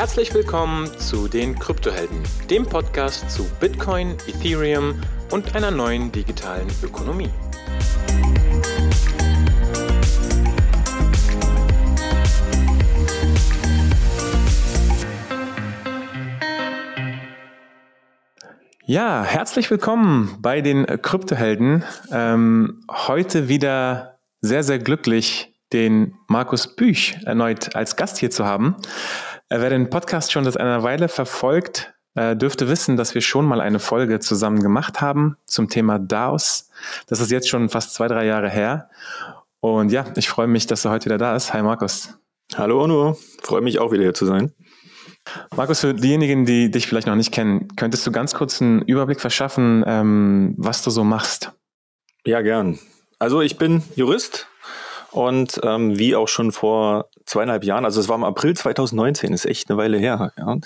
[0.00, 4.98] Herzlich willkommen zu den Kryptohelden, dem Podcast zu Bitcoin, Ethereum
[5.30, 7.28] und einer neuen digitalen Ökonomie.
[18.86, 21.84] Ja, herzlich willkommen bei den Kryptohelden.
[22.10, 28.76] Ähm, heute wieder sehr, sehr glücklich, den Markus Büch erneut als Gast hier zu haben.
[29.50, 33.44] Äh, wer den Podcast schon seit einer Weile verfolgt, äh, dürfte wissen, dass wir schon
[33.44, 36.70] mal eine Folge zusammen gemacht haben zum Thema DAOs.
[37.08, 38.88] Das ist jetzt schon fast zwei, drei Jahre her.
[39.58, 41.52] Und ja, ich freue mich, dass er heute wieder da ist.
[41.52, 42.14] Hi Markus.
[42.54, 44.52] Hallo Onur, freue mich auch wieder hier zu sein.
[45.56, 49.20] Markus, für diejenigen, die dich vielleicht noch nicht kennen, könntest du ganz kurz einen Überblick
[49.20, 51.52] verschaffen, ähm, was du so machst?
[52.24, 52.78] Ja, gern.
[53.18, 54.46] Also ich bin Jurist
[55.10, 59.46] und ähm, wie auch schon vor zweieinhalb Jahren, also es war im April 2019, ist
[59.46, 60.58] echt eine Weile her, ja,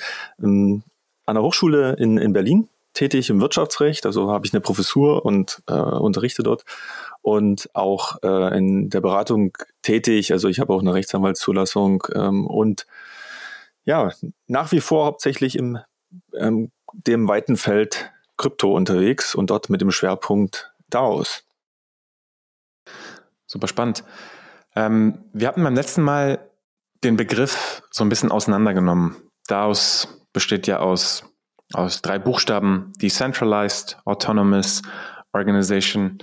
[0.42, 0.82] ähm,
[1.26, 5.62] an der Hochschule in, in Berlin tätig im Wirtschaftsrecht, also habe ich eine Professur und
[5.66, 6.64] äh, unterrichte dort
[7.22, 9.52] und auch äh, in der Beratung
[9.82, 12.86] tätig, also ich habe auch eine Rechtsanwaltszulassung ähm, und
[13.84, 14.12] ja,
[14.46, 15.78] nach wie vor hauptsächlich im
[16.34, 21.44] ähm, dem weiten Feld Krypto unterwegs und dort mit dem Schwerpunkt DAOs.
[23.46, 24.04] Super spannend.
[24.76, 26.38] Ähm, wir hatten beim letzten Mal
[27.04, 29.16] den Begriff so ein bisschen auseinandergenommen.
[29.46, 31.24] DAOs besteht ja aus,
[31.72, 34.82] aus drei Buchstaben, Decentralized, Autonomous,
[35.32, 36.18] Organization.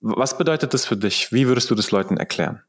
[0.00, 1.32] Was bedeutet das für dich?
[1.32, 2.62] Wie würdest du das Leuten erklären?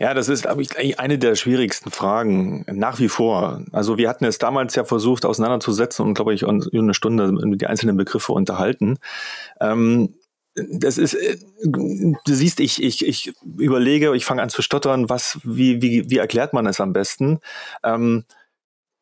[0.00, 3.64] Ja, das ist, glaube ich, eine der schwierigsten Fragen nach wie vor.
[3.72, 7.96] Also wir hatten es damals ja versucht auseinanderzusetzen und, glaube ich, eine Stunde die einzelnen
[7.96, 8.98] Begriffe unterhalten.
[9.60, 10.14] Ähm,
[10.70, 15.38] das ist, äh, du siehst, ich, ich, ich überlege, ich fange an zu stottern, was,
[15.44, 17.40] wie, wie, wie erklärt man es am besten?
[17.82, 18.24] Ähm,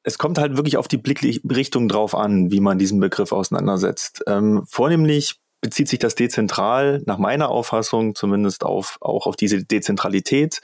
[0.02, 4.22] es kommt halt wirklich auf die Blickrichtung drauf an, wie man diesen Begriff auseinandersetzt.
[4.28, 10.60] Ähm, vornehmlich bezieht sich das dezentral nach meiner Auffassung zumindest auf, auch auf diese Dezentralität,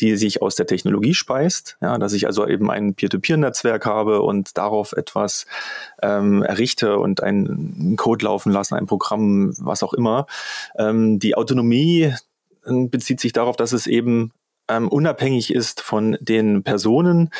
[0.00, 4.56] die sich aus der Technologie speist, ja, dass ich also eben ein Peer-to-Peer-Netzwerk habe und
[4.56, 5.46] darauf etwas
[6.02, 10.26] ähm, errichte und einen Code laufen lassen, ein Programm, was auch immer.
[10.78, 12.14] Ähm, die Autonomie
[12.64, 14.32] äh, bezieht sich darauf, dass es eben
[14.68, 17.30] ähm, unabhängig ist von den Personen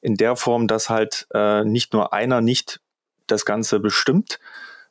[0.00, 2.80] in der Form, dass halt äh, nicht nur einer nicht
[3.26, 4.38] das Ganze bestimmt,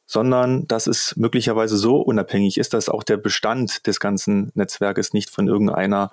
[0.06, 5.29] sondern dass es möglicherweise so unabhängig ist, dass auch der Bestand des ganzen Netzwerkes nicht
[5.29, 6.12] von irgendeiner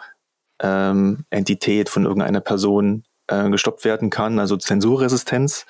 [0.61, 5.67] ähm, Entität, von irgendeiner Person äh, gestoppt werden kann, also Zensurresistenz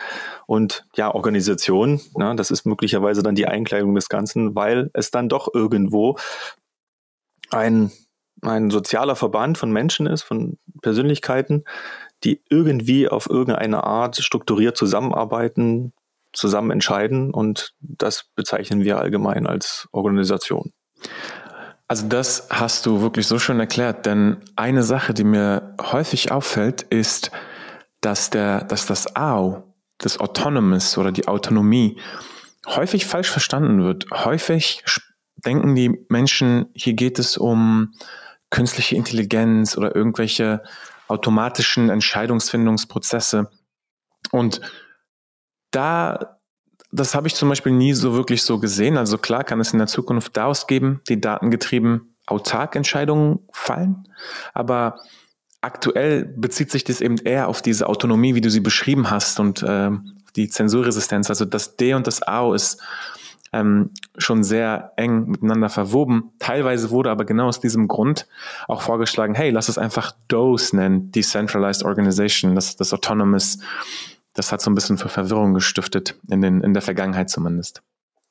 [0.46, 2.00] und ja, Organisation.
[2.16, 6.16] Ne, das ist möglicherweise dann die Einkleidung des Ganzen, weil es dann doch irgendwo
[7.50, 7.92] ein,
[8.42, 11.64] ein sozialer Verband von Menschen ist, von Persönlichkeiten,
[12.24, 15.92] die irgendwie auf irgendeine Art strukturiert zusammenarbeiten,
[16.32, 20.72] zusammen entscheiden und das bezeichnen wir allgemein als Organisation.
[21.90, 26.82] Also das hast du wirklich so schön erklärt, denn eine Sache, die mir häufig auffällt,
[26.82, 27.32] ist,
[28.00, 29.64] dass der, dass das AU,
[29.98, 32.00] das Autonomous oder die Autonomie
[32.64, 34.06] häufig falsch verstanden wird.
[34.12, 34.84] Häufig
[35.34, 37.92] denken die Menschen, hier geht es um
[38.50, 40.62] künstliche Intelligenz oder irgendwelche
[41.08, 43.50] automatischen Entscheidungsfindungsprozesse.
[44.30, 44.60] Und
[45.72, 46.38] da,
[46.92, 48.96] das habe ich zum Beispiel nie so wirklich so gesehen.
[48.96, 54.08] Also klar kann es in der Zukunft DAOs geben, die datengetrieben autark Entscheidungen fallen,
[54.54, 55.00] aber
[55.60, 59.62] aktuell bezieht sich das eben eher auf diese Autonomie, wie du sie beschrieben hast und
[59.62, 59.90] äh,
[60.36, 61.28] die Zensurresistenz.
[61.28, 62.80] Also das D und das AO ist
[63.52, 66.32] ähm, schon sehr eng miteinander verwoben.
[66.38, 68.28] Teilweise wurde aber genau aus diesem Grund
[68.68, 73.58] auch vorgeschlagen, hey, lass es einfach DOS nennen, Decentralized Organization, das, das Autonomous
[74.34, 77.82] das hat so ein bisschen für Verwirrung gestiftet, in, den, in der Vergangenheit zumindest.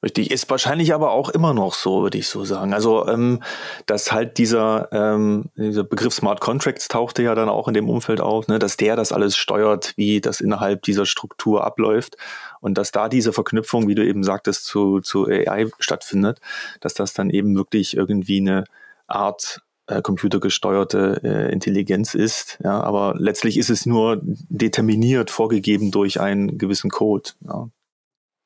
[0.02, 2.74] Richtig, ist wahrscheinlich aber auch immer noch so, würde ich so sagen.
[2.74, 3.44] Also, ähm,
[3.86, 8.22] dass halt dieser, ähm, dieser Begriff Smart Contracts tauchte ja dann auch in dem Umfeld
[8.22, 12.16] auf, ne, dass der das alles steuert, wie das innerhalb dieser Struktur abläuft
[12.62, 16.40] und dass da diese Verknüpfung, wie du eben sagtest, zu, zu AI stattfindet,
[16.80, 18.63] dass das dann eben wirklich irgendwie eine
[19.06, 22.59] Art äh, computergesteuerte äh, Intelligenz ist.
[22.63, 27.31] Ja, aber letztlich ist es nur determiniert, vorgegeben durch einen gewissen Code.
[27.41, 27.69] Ja.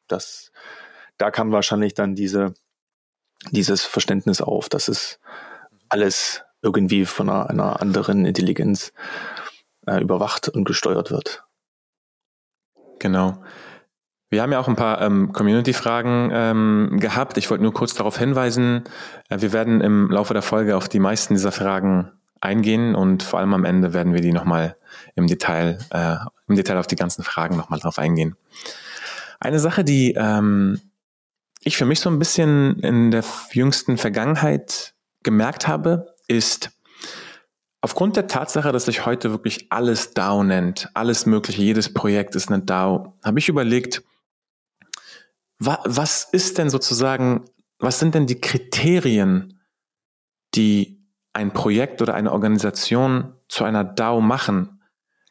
[0.08, 0.52] Das,
[1.18, 2.54] da kam wahrscheinlich dann diese,
[3.52, 5.20] dieses Verständnis auf, dass es
[5.90, 8.94] alles irgendwie von einer, einer anderen Intelligenz
[9.86, 11.44] äh, überwacht und gesteuert wird.
[13.00, 13.44] Genau.
[14.34, 17.38] Wir haben ja auch ein paar ähm, Community-Fragen ähm, gehabt.
[17.38, 18.84] Ich wollte nur kurz darauf hinweisen,
[19.30, 23.38] äh, wir werden im Laufe der Folge auf die meisten dieser Fragen eingehen und vor
[23.38, 24.76] allem am Ende werden wir die nochmal
[25.16, 26.16] im Detail, äh,
[26.48, 28.36] im Detail auf die ganzen Fragen nochmal drauf eingehen.
[29.40, 30.82] Eine Sache, die ähm,
[31.64, 36.72] ich für mich so ein bisschen in der jüngsten Vergangenheit gemerkt habe, ist,
[37.82, 42.50] aufgrund der Tatsache, dass sich heute wirklich alles DAO nennt, alles Mögliche, jedes Projekt ist
[42.52, 44.02] eine DAO, habe ich überlegt,
[45.66, 47.46] wa was ist denn sozusagen,
[47.80, 49.60] was sind denn die Kriterien,
[50.56, 54.82] die ein Projekt oder eine Organisation zu einer DAO machen?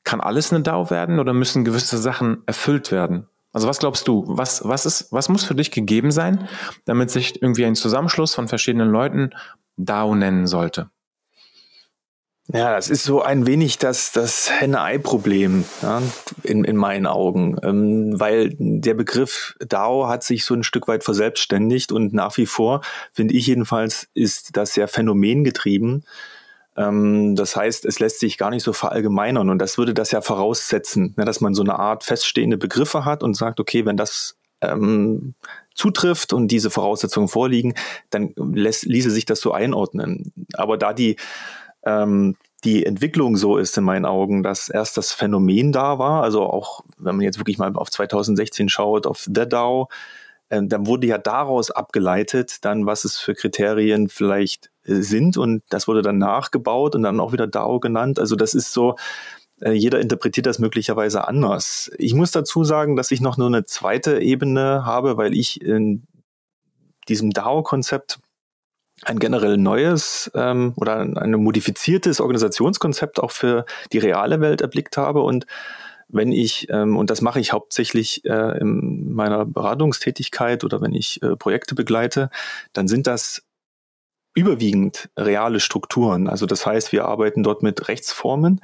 [0.04, 3.28] Kann alles eine DAO werden oder müssen gewisse Sachen erfüllt werden?
[3.52, 6.48] Also was glaubst du, was, was, ist, was muss für dich gegeben sein,
[6.86, 9.30] damit sich irgendwie ein Zusammenschluss von verschiedenen Leuten
[9.76, 10.90] DAO nennen sollte?
[12.48, 16.02] Ja, das ist so ein wenig das, das Henne-Ei-Problem ja,
[16.42, 21.04] in, in meinen Augen, ähm, weil der Begriff DAO hat sich so ein Stück weit
[21.04, 26.04] verselbstständigt und nach wie vor, finde ich jedenfalls, ist das sehr phänomengetrieben.
[26.76, 30.20] Ähm, das heißt, es lässt sich gar nicht so verallgemeinern und das würde das ja
[30.20, 34.36] voraussetzen, ne, dass man so eine Art feststehende Begriffe hat und sagt, okay, wenn das
[34.62, 35.34] ähm,
[35.74, 37.74] zutrifft und diese Voraussetzungen vorliegen,
[38.10, 40.32] dann lässt, ließe sich das so einordnen.
[40.54, 41.16] Aber da die
[41.84, 46.44] ähm, die Entwicklung so ist in meinen Augen, dass erst das Phänomen da war, also
[46.44, 49.88] auch wenn man jetzt wirklich mal auf 2016 schaut, auf The DAO,
[50.48, 55.62] äh, dann wurde ja daraus abgeleitet, dann was es für Kriterien vielleicht äh, sind und
[55.70, 58.20] das wurde dann nachgebaut und dann auch wieder DAO genannt.
[58.20, 58.96] Also das ist so,
[59.60, 61.90] äh, jeder interpretiert das möglicherweise anders.
[61.98, 66.04] Ich muss dazu sagen, dass ich noch nur eine zweite Ebene habe, weil ich in
[67.08, 68.20] diesem DAO-Konzept
[69.04, 75.22] ein generell neues ähm, oder ein modifiziertes Organisationskonzept auch für die reale Welt erblickt habe.
[75.22, 75.46] Und
[76.08, 81.22] wenn ich, ähm, und das mache ich hauptsächlich äh, in meiner Beratungstätigkeit oder wenn ich
[81.22, 82.30] äh, Projekte begleite,
[82.72, 83.42] dann sind das
[84.34, 86.28] überwiegend reale Strukturen.
[86.28, 88.60] Also das heißt, wir arbeiten dort mit Rechtsformen,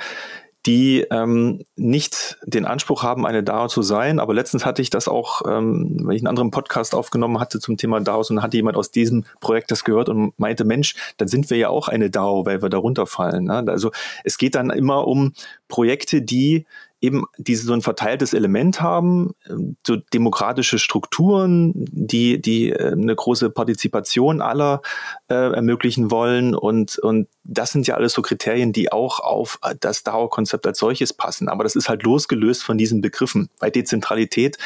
[0.69, 4.20] die ähm, nicht den Anspruch haben, eine DAO zu sein.
[4.20, 7.79] Aber letztens hatte ich das auch, ähm, wenn ich einen anderen Podcast aufgenommen hatte zum
[7.79, 11.49] Thema DAOs und hatte jemand aus diesem Projekt das gehört und meinte, Mensch, dann sind
[11.49, 13.44] wir ja auch eine DAO, weil wir darunter fallen.
[13.44, 13.65] Ne?
[13.67, 13.93] Also
[14.25, 15.32] es geht dann immer um
[15.69, 16.67] Projekte, die
[17.00, 23.14] eben diese so ein verteiltes Element haben, ähm, so demokratische Strukturen, die die äh, eine
[23.14, 24.82] große Partizipation aller
[25.28, 30.02] äh, ermöglichen wollen und und das sind ja alles so Kriterien, die auch auf das
[30.02, 31.48] DAO-Konzept als solches passen.
[31.48, 33.48] Aber das ist halt losgelöst von diesen Begriffen.
[33.58, 34.58] Bei Dezentralität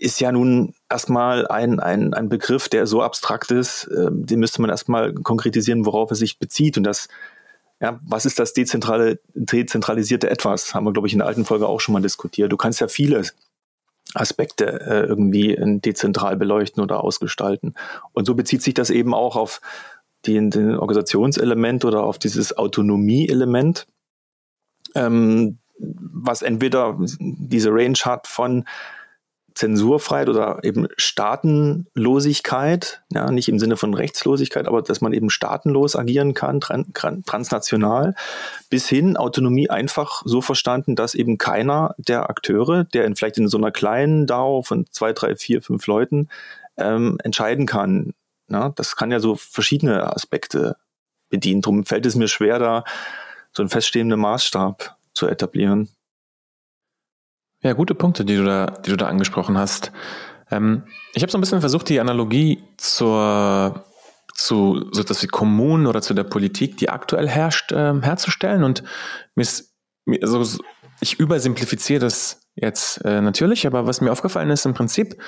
[0.00, 4.60] ist ja nun erstmal ein, ein, ein Begriff, der so abstrakt ist, äh, den müsste
[4.62, 6.78] man erstmal konkretisieren, worauf er sich bezieht.
[6.78, 7.08] Und das
[7.80, 10.74] ja, was ist das dezentrale, dezentralisierte Etwas?
[10.74, 12.52] Haben wir, glaube ich, in der alten Folge auch schon mal diskutiert.
[12.52, 13.22] Du kannst ja viele
[14.14, 17.74] Aspekte äh, irgendwie dezentral beleuchten oder ausgestalten.
[18.12, 19.60] Und so bezieht sich das eben auch auf
[20.26, 23.86] den, den Organisationselement oder auf dieses Autonomie-Element,
[24.94, 28.64] ähm, was entweder diese Range hat von
[29.60, 35.96] Zensurfreiheit oder eben Staatenlosigkeit, ja, nicht im Sinne von Rechtslosigkeit, aber dass man eben staatenlos
[35.96, 38.14] agieren kann, transnational,
[38.70, 43.48] bis hin Autonomie einfach so verstanden, dass eben keiner der Akteure, der in, vielleicht in
[43.48, 46.30] so einer kleinen DAO von zwei, drei, vier, fünf Leuten
[46.78, 48.14] ähm, entscheiden kann.
[48.48, 50.78] Ja, das kann ja so verschiedene Aspekte
[51.28, 51.60] bedienen.
[51.60, 52.82] Darum fällt es mir schwer, da
[53.52, 55.90] so einen feststehenden Maßstab zu etablieren.
[57.62, 59.92] Ja, gute Punkte, die du da, die du da angesprochen hast.
[60.50, 63.84] Ähm, ich habe so ein bisschen versucht, die Analogie zur
[64.34, 68.64] zu so etwas wie Kommunen oder zu der Politik, die aktuell herrscht, äh, herzustellen.
[68.64, 68.82] Und
[69.34, 69.46] mir
[70.06, 70.62] mir, also
[71.00, 75.20] ich übersimplifiziere das jetzt äh, natürlich, aber was mir aufgefallen ist, im Prinzip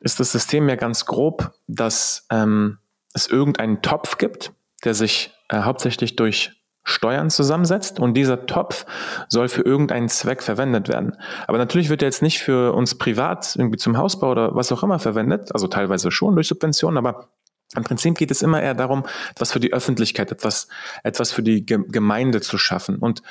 [0.00, 2.78] ist das System ja ganz grob, dass ähm,
[3.14, 4.52] es irgendeinen Topf gibt,
[4.84, 6.52] der sich äh, hauptsächlich durch
[6.84, 8.84] Steuern zusammensetzt und dieser Topf
[9.28, 11.16] soll für irgendeinen Zweck verwendet werden.
[11.46, 14.82] Aber natürlich wird er jetzt nicht für uns privat irgendwie zum Hausbau oder was auch
[14.82, 17.28] immer verwendet, also teilweise schon durch Subventionen, aber
[17.74, 20.68] im Prinzip geht es immer eher darum, etwas für die Öffentlichkeit, etwas,
[21.02, 22.98] etwas für die Gemeinde zu schaffen.
[22.98, 23.22] Und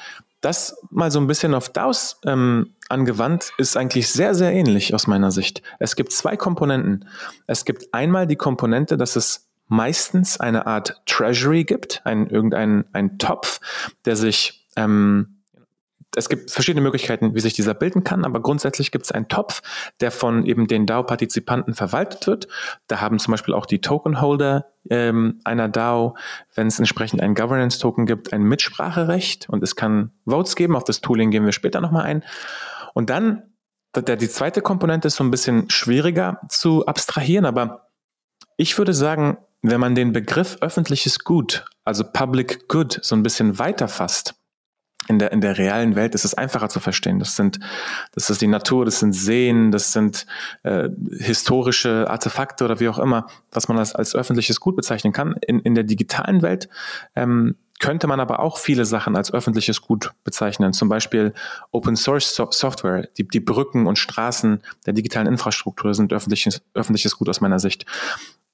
[0.42, 5.08] das mal so ein bisschen auf DAOs ähm, angewandt, ist eigentlich sehr, sehr ähnlich aus
[5.08, 5.62] meiner Sicht.
[5.80, 7.08] Es gibt zwei Komponenten.
[7.48, 13.18] Es gibt einmal die Komponente, dass es meistens eine Art Treasury gibt, ein, irgendein ein
[13.18, 13.60] Topf,
[14.06, 15.44] der sich ähm,
[16.16, 19.62] es gibt verschiedene Möglichkeiten, wie sich dieser bilden kann, aber grundsätzlich gibt es einen Topf,
[20.00, 22.48] der von eben den DAO-Partizipanten verwaltet wird.
[22.88, 26.16] Da haben zum Beispiel auch die Tokenholder ähm, einer DAO,
[26.56, 30.76] wenn es entsprechend einen Governance-Token gibt, ein Mitspracherecht und es kann Votes geben.
[30.76, 32.24] Auf das Tooling gehen wir später nochmal ein.
[32.94, 33.44] Und dann,
[33.96, 37.90] der, die zweite Komponente ist so ein bisschen schwieriger zu abstrahieren, aber
[38.58, 43.58] ich würde sagen, wenn man den Begriff öffentliches Gut, also Public Good, so ein bisschen
[43.58, 44.36] weiter fasst,
[45.08, 47.20] in der, in der realen Welt ist es einfacher zu verstehen.
[47.20, 47.60] Das sind,
[48.14, 50.26] das ist die Natur, das sind Seen, das sind
[50.64, 55.36] äh, historische Artefakte oder wie auch immer, was man als, als öffentliches Gut bezeichnen kann.
[55.46, 56.70] In, in der digitalen Welt
[57.16, 60.72] ähm, könnte man aber auch viele Sachen als öffentliches Gut bezeichnen.
[60.72, 61.34] Zum Beispiel
[61.72, 67.28] Open Source Software, die, die Brücken und Straßen der digitalen Infrastruktur sind öffentliches, öffentliches Gut
[67.28, 67.86] aus meiner Sicht.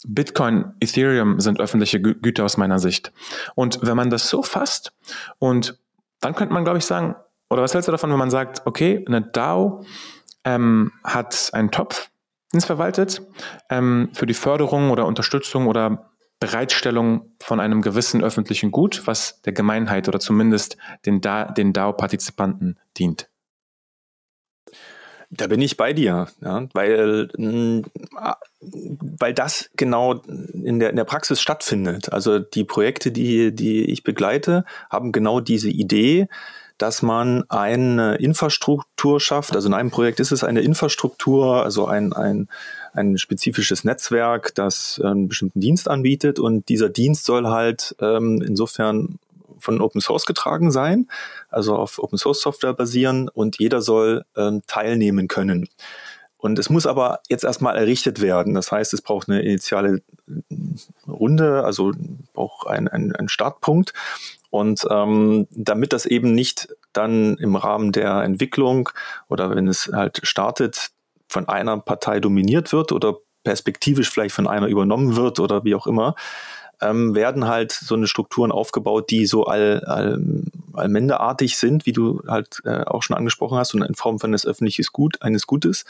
[0.05, 3.11] Bitcoin, Ethereum sind öffentliche Güter aus meiner Sicht.
[3.55, 4.93] Und wenn man das so fasst
[5.39, 5.79] und
[6.21, 7.15] dann könnte man, glaube ich, sagen,
[7.49, 9.85] oder was hältst du davon, wenn man sagt, okay, eine DAO
[10.43, 12.09] ähm, hat einen Topf,
[12.53, 13.21] den es verwaltet,
[13.69, 19.53] ähm, für die Förderung oder Unterstützung oder Bereitstellung von einem gewissen öffentlichen Gut, was der
[19.53, 23.28] Gemeinheit oder zumindest den, da, den DAO-Partizipanten dient.
[25.31, 27.81] Da bin ich bei dir, ja, weil, mm,
[29.19, 30.21] weil das genau
[30.53, 32.11] in der, in der Praxis stattfindet.
[32.11, 36.27] Also die Projekte, die, die ich begleite, haben genau diese Idee,
[36.79, 39.55] dass man eine Infrastruktur schafft.
[39.55, 42.47] Also in einem Projekt ist es eine Infrastruktur, also ein, ein,
[42.93, 49.19] ein spezifisches Netzwerk, das einen bestimmten Dienst anbietet und dieser Dienst soll halt ähm, insofern
[49.59, 51.07] von Open Source getragen sein,
[51.49, 55.69] also auf Open Source Software basieren und jeder soll ähm, teilnehmen können.
[56.37, 58.53] Und es muss aber jetzt erstmal errichtet werden.
[58.53, 60.53] Das heißt, es braucht eine initiale äh,
[61.07, 61.91] Runde, also
[62.33, 63.93] braucht einen ein Startpunkt.
[64.49, 68.89] Und ähm, damit das eben nicht dann im Rahmen der Entwicklung
[69.27, 70.91] oder wenn es halt startet,
[71.27, 75.87] von einer Partei dominiert wird oder perspektivisch vielleicht von einer übernommen wird oder wie auch
[75.87, 76.15] immer,
[76.81, 80.21] ähm, werden halt so eine Strukturen aufgebaut, die so all, all,
[80.73, 84.45] allmendeartig sind, wie du halt äh, auch schon angesprochen hast, und in Form von eines
[84.45, 85.85] öffentliches Gut, eines Gutes.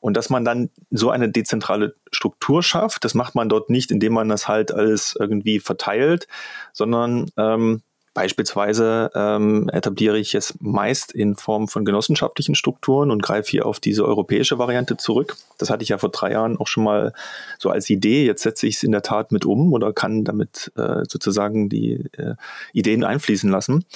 [0.00, 4.14] Und dass man dann so eine dezentrale Struktur schafft, das macht man dort nicht, indem
[4.14, 6.26] man das halt alles irgendwie verteilt,
[6.72, 7.82] sondern ähm,
[8.14, 13.80] Beispielsweise ähm, etabliere ich es meist in Form von genossenschaftlichen Strukturen und greife hier auf
[13.80, 15.36] diese europäische Variante zurück.
[15.56, 17.14] Das hatte ich ja vor drei Jahren auch schon mal
[17.58, 18.26] so als Idee.
[18.26, 22.04] Jetzt setze ich es in der Tat mit um oder kann damit äh, sozusagen die
[22.18, 22.34] äh,
[22.74, 23.86] Ideen einfließen lassen.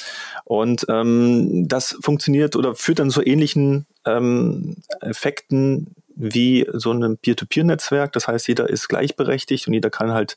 [0.45, 8.13] Und ähm, das funktioniert oder führt dann zu ähnlichen ähm, Effekten wie so ein Peer-to-Peer-Netzwerk.
[8.13, 10.37] Das heißt, jeder ist gleichberechtigt und jeder kann halt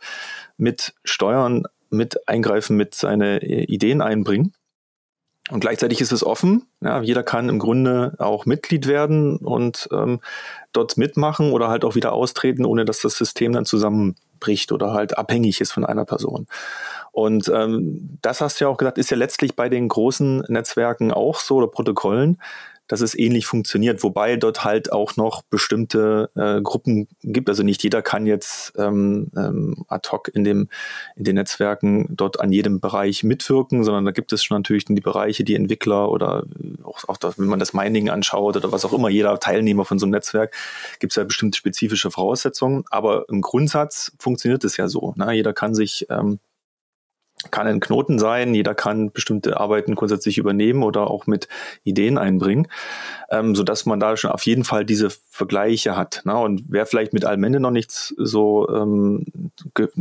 [0.57, 4.53] mit Steuern mit eingreifen, mit seine äh, Ideen einbringen.
[5.49, 6.67] Und gleichzeitig ist es offen.
[6.81, 10.19] Ja, jeder kann im Grunde auch Mitglied werden und ähm,
[10.73, 15.17] dort mitmachen oder halt auch wieder austreten, ohne dass das System dann zusammenbricht oder halt
[15.17, 16.45] abhängig ist von einer Person.
[17.11, 21.11] Und ähm, das hast du ja auch gesagt, ist ja letztlich bei den großen Netzwerken
[21.11, 22.39] auch so oder Protokollen,
[22.89, 27.47] dass es ähnlich funktioniert, wobei dort halt auch noch bestimmte äh, Gruppen gibt.
[27.47, 30.69] Also nicht jeder kann jetzt ähm, ähm, ad hoc in, dem,
[31.15, 34.99] in den Netzwerken dort an jedem Bereich mitwirken, sondern da gibt es schon natürlich die
[35.01, 36.43] Bereiche, die Entwickler oder
[36.83, 39.99] auch, auch das, wenn man das Mining anschaut oder was auch immer, jeder Teilnehmer von
[39.99, 40.55] so einem Netzwerk,
[40.99, 42.85] gibt es ja bestimmte spezifische Voraussetzungen.
[42.89, 45.13] Aber im Grundsatz funktioniert es ja so.
[45.15, 45.31] Ne?
[45.33, 46.39] Jeder kann sich ähm,
[47.51, 51.47] kann ein Knoten sein, jeder kann bestimmte Arbeiten grundsätzlich übernehmen oder auch mit
[51.85, 52.67] Ideen einbringen,
[53.31, 56.21] ähm, so dass man da schon auf jeden Fall diese Vergleiche hat.
[56.25, 56.37] Ne?
[56.37, 59.25] Und wer vielleicht mit Allmende noch nichts so ähm,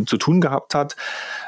[0.06, 0.96] zu tun gehabt hat,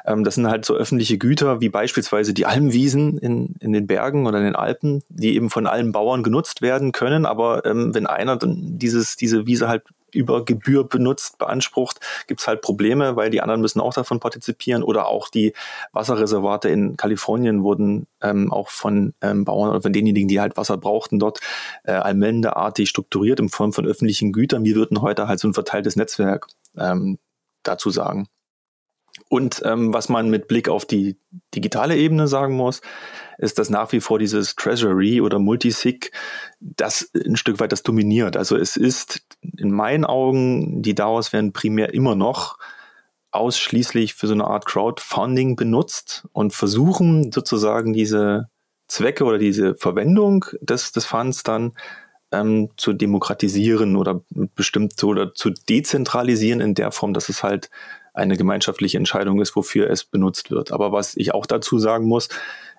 [0.06, 4.28] ähm, das sind halt so öffentliche Güter wie beispielsweise die Almwiesen in, in den Bergen
[4.28, 7.26] oder in den Alpen, die eben von allen Bauern genutzt werden können.
[7.26, 9.82] Aber ähm, wenn einer dann dieses, diese Wiese halt
[10.14, 14.82] über Gebühr benutzt, beansprucht, gibt es halt Probleme, weil die anderen müssen auch davon partizipieren
[14.82, 15.52] oder auch die
[15.92, 20.76] Wasserreservate in Kalifornien wurden ähm, auch von ähm, Bauern oder von denjenigen, die halt Wasser
[20.76, 21.40] brauchten, dort
[21.84, 24.64] äh, allmendeartig strukturiert in Form von öffentlichen Gütern.
[24.64, 27.18] Wir würden heute halt so ein verteiltes Netzwerk ähm,
[27.62, 28.28] dazu sagen.
[29.30, 31.16] Und ähm, was man mit Blick auf die
[31.54, 32.80] digitale Ebene sagen muss,
[33.38, 36.10] ist, dass nach wie vor dieses Treasury oder Multisig
[36.58, 38.36] das ein Stück weit das dominiert.
[38.36, 39.22] Also es ist
[39.56, 42.58] in meinen Augen, die DAOs werden primär immer noch
[43.30, 48.48] ausschließlich für so eine Art Crowdfunding benutzt und versuchen sozusagen diese
[48.88, 51.74] Zwecke oder diese Verwendung des, des Funds dann
[52.32, 54.24] ähm, zu demokratisieren oder
[54.56, 57.70] bestimmt oder zu dezentralisieren in der Form, dass es halt
[58.12, 60.72] eine gemeinschaftliche Entscheidung ist, wofür es benutzt wird.
[60.72, 62.28] Aber was ich auch dazu sagen muss,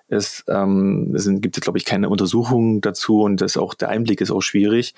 [0.08, 4.30] ist, ähm, es gibt glaube ich, keine Untersuchungen dazu und das auch der Einblick ist
[4.30, 4.94] auch schwierig,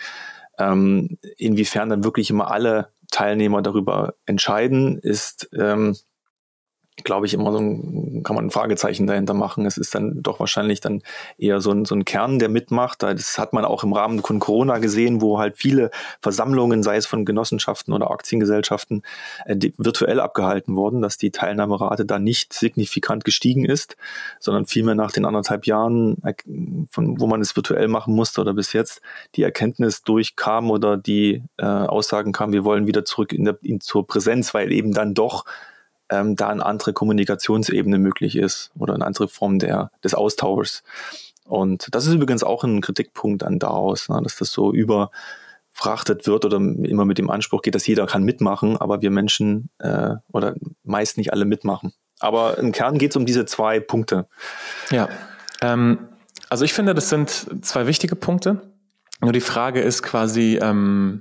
[0.58, 5.96] ähm, inwiefern dann wirklich immer alle Teilnehmer darüber entscheiden, ist ähm,
[7.02, 9.66] glaube ich, immer so ein, kann man ein Fragezeichen dahinter machen.
[9.66, 11.02] Es ist dann doch wahrscheinlich dann
[11.38, 13.02] eher so ein, so ein Kern, der mitmacht.
[13.02, 15.90] Das hat man auch im Rahmen von Corona gesehen, wo halt viele
[16.22, 19.02] Versammlungen, sei es von Genossenschaften oder Aktiengesellschaften,
[19.46, 23.96] äh, virtuell abgehalten wurden, dass die Teilnahmerate da nicht signifikant gestiegen ist,
[24.38, 26.34] sondern vielmehr nach den anderthalb Jahren, äh,
[26.90, 29.02] von, wo man es virtuell machen musste oder bis jetzt,
[29.34, 33.80] die Erkenntnis durchkam oder die äh, Aussagen kamen, wir wollen wieder zurück in der, in,
[33.80, 35.44] zur Präsenz, weil eben dann doch
[36.10, 40.82] ähm, da eine andere Kommunikationsebene möglich ist oder eine andere Form der, des Austauschs.
[41.46, 46.44] Und das ist übrigens auch ein Kritikpunkt an daraus, ne, dass das so überfrachtet wird
[46.44, 50.54] oder immer mit dem Anspruch geht, dass jeder kann mitmachen, aber wir Menschen äh, oder
[50.82, 51.92] meist nicht alle mitmachen.
[52.20, 54.26] Aber im Kern geht es um diese zwei Punkte.
[54.90, 55.08] Ja,
[55.60, 56.08] ähm,
[56.48, 58.62] also ich finde, das sind zwei wichtige Punkte.
[59.20, 61.20] Nur die Frage ist quasi, ähm,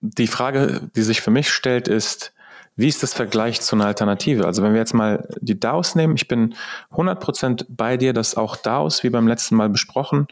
[0.00, 2.34] die Frage, die sich für mich stellt, ist,
[2.76, 4.46] wie ist das Vergleich zu einer Alternative?
[4.46, 6.54] Also wenn wir jetzt mal die DAOs nehmen, ich bin
[6.92, 10.26] 100% bei dir, dass auch DAOs, wie beim letzten Mal besprochen,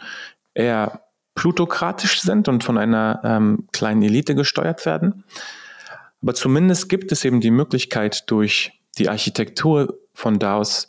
[0.54, 1.02] eher
[1.34, 5.24] plutokratisch sind und von einer ähm, kleinen Elite gesteuert werden.
[6.20, 10.88] Aber zumindest gibt es eben die Möglichkeit, durch die Architektur von DAOs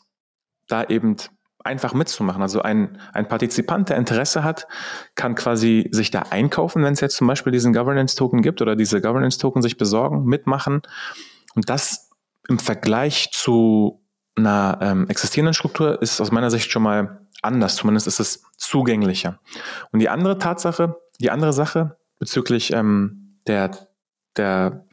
[0.67, 1.15] da eben
[1.63, 2.41] einfach mitzumachen.
[2.41, 4.67] Also ein, ein Partizipant, der Interesse hat,
[5.15, 9.01] kann quasi sich da einkaufen, wenn es jetzt zum Beispiel diesen Governance-Token gibt oder diese
[9.01, 10.81] Governance-Token sich besorgen, mitmachen
[11.55, 12.09] und das
[12.47, 14.01] im Vergleich zu
[14.35, 17.75] einer ähm, existierenden Struktur ist aus meiner Sicht schon mal anders.
[17.75, 19.39] Zumindest ist es zugänglicher.
[19.91, 23.71] Und die andere Tatsache, die andere Sache bezüglich ähm, der,
[24.35, 24.85] der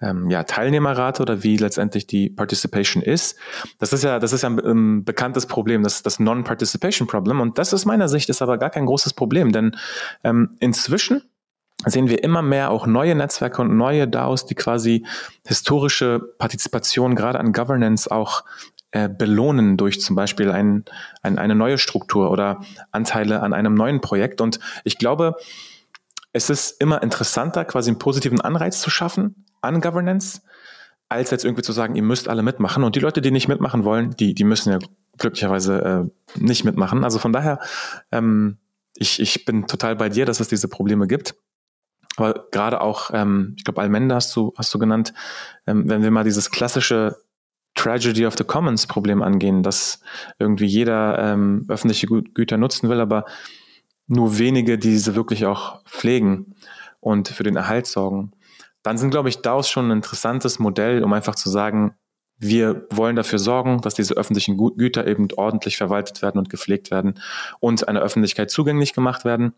[0.00, 3.38] ähm, ja, Teilnehmerrate oder wie letztendlich die Participation ist,
[3.78, 7.40] das ist ja, das ist ja ein, ein bekanntes Problem, das das Non-Participation Problem.
[7.40, 9.76] Und das aus meiner Sicht ist aber gar kein großes Problem, denn
[10.24, 11.22] ähm, inzwischen
[11.86, 15.06] sehen wir immer mehr auch neue Netzwerke und neue DAOs, die quasi
[15.46, 18.44] historische Partizipation gerade an Governance auch
[18.90, 20.84] äh, belohnen durch zum Beispiel ein,
[21.22, 24.40] ein, eine neue Struktur oder Anteile an einem neuen Projekt.
[24.40, 25.36] Und ich glaube,
[26.32, 30.42] es ist immer interessanter, quasi einen positiven Anreiz zu schaffen an Governance,
[31.08, 32.82] als jetzt irgendwie zu sagen, ihr müsst alle mitmachen.
[32.82, 34.78] Und die Leute, die nicht mitmachen wollen, die, die müssen ja
[35.16, 37.04] glücklicherweise äh, nicht mitmachen.
[37.04, 37.60] Also von daher,
[38.10, 38.56] ähm,
[38.96, 41.34] ich, ich bin total bei dir, dass es diese Probleme gibt.
[42.18, 45.14] Aber gerade auch, ähm, ich glaube, Almenda hast du, hast du genannt,
[45.66, 47.16] ähm, wenn wir mal dieses klassische
[47.74, 50.00] Tragedy of the Commons Problem angehen, dass
[50.38, 53.24] irgendwie jeder ähm, öffentliche Güter nutzen will, aber
[54.08, 56.56] nur wenige diese wirklich auch pflegen
[57.00, 58.32] und für den Erhalt sorgen,
[58.82, 61.94] dann sind, glaube ich, DAOs schon ein interessantes Modell, um einfach zu sagen,
[62.38, 67.20] wir wollen dafür sorgen, dass diese öffentlichen Güter eben ordentlich verwaltet werden und gepflegt werden
[67.60, 69.54] und einer Öffentlichkeit zugänglich gemacht werden.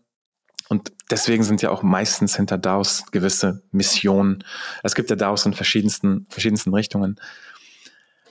[0.71, 4.45] Und deswegen sind ja auch meistens hinter DAOs gewisse Missionen.
[4.83, 7.19] Es gibt ja DAOs in verschiedensten, verschiedensten Richtungen.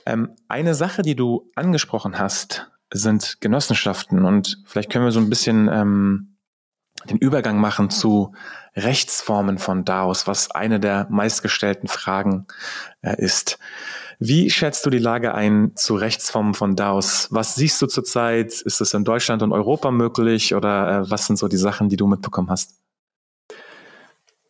[0.07, 4.25] Ähm, eine Sache, die du angesprochen hast, sind Genossenschaften.
[4.25, 6.30] Und vielleicht können wir so ein bisschen ähm,
[7.09, 8.33] den Übergang machen zu
[8.75, 12.47] Rechtsformen von DAOs, was eine der meistgestellten Fragen
[13.01, 13.59] äh, ist.
[14.19, 17.27] Wie schätzt du die Lage ein zu Rechtsformen von DAOs?
[17.31, 18.53] Was siehst du zurzeit?
[18.61, 21.97] Ist es in Deutschland und Europa möglich oder äh, was sind so die Sachen, die
[21.97, 22.81] du mitbekommen hast?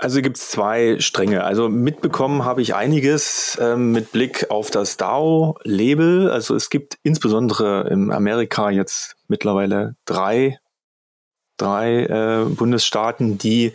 [0.01, 1.43] Also gibt es zwei Stränge.
[1.43, 6.31] Also mitbekommen habe ich einiges äh, mit Blick auf das DAO-Label.
[6.31, 10.59] Also es gibt insbesondere in Amerika jetzt mittlerweile drei,
[11.61, 13.73] drei äh, Bundesstaaten, die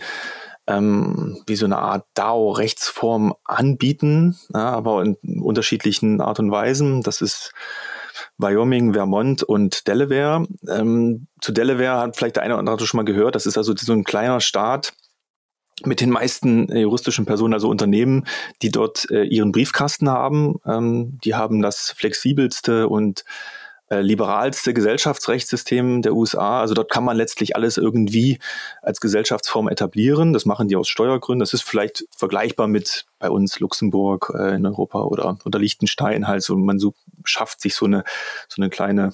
[0.66, 7.02] ähm, wie so eine Art DAO-Rechtsform anbieten, ja, aber in unterschiedlichen Art und Weisen.
[7.02, 7.52] Das ist
[8.38, 10.46] Wyoming, Vermont und Delaware.
[10.68, 13.34] Ähm, zu Delaware hat vielleicht der eine oder andere schon mal gehört.
[13.34, 14.92] Das ist also so ein kleiner Staat
[15.84, 18.26] mit den meisten äh, juristischen Personen, also Unternehmen,
[18.62, 20.56] die dort äh, ihren Briefkasten haben.
[20.66, 23.24] Ähm, die haben das flexibelste und
[23.88, 26.60] äh, liberalste Gesellschaftsrechtssystem der USA.
[26.60, 28.38] Also dort kann man letztlich alles irgendwie
[28.82, 30.32] als Gesellschaftsform etablieren.
[30.32, 31.40] Das machen die aus Steuergründen.
[31.40, 36.42] Das ist vielleicht vergleichbar mit bei uns Luxemburg äh, in Europa oder, oder Liechtenstein halt.
[36.42, 36.94] So, man so
[37.24, 38.02] schafft sich so eine,
[38.48, 39.12] so eine kleine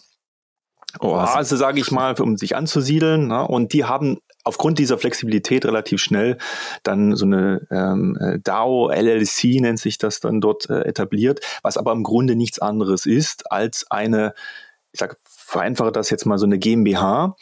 [1.01, 3.29] Oase, sage ich mal, um sich anzusiedeln.
[3.29, 3.47] Ne?
[3.47, 6.39] Und die haben aufgrund dieser Flexibilität relativ schnell
[6.83, 11.77] dann so eine ähm, äh, DAO, LLC nennt sich das dann dort äh, etabliert, was
[11.77, 14.35] aber im Grunde nichts anderes ist als eine,
[14.93, 17.37] ich sage, vereinfache das jetzt mal so eine GmbH,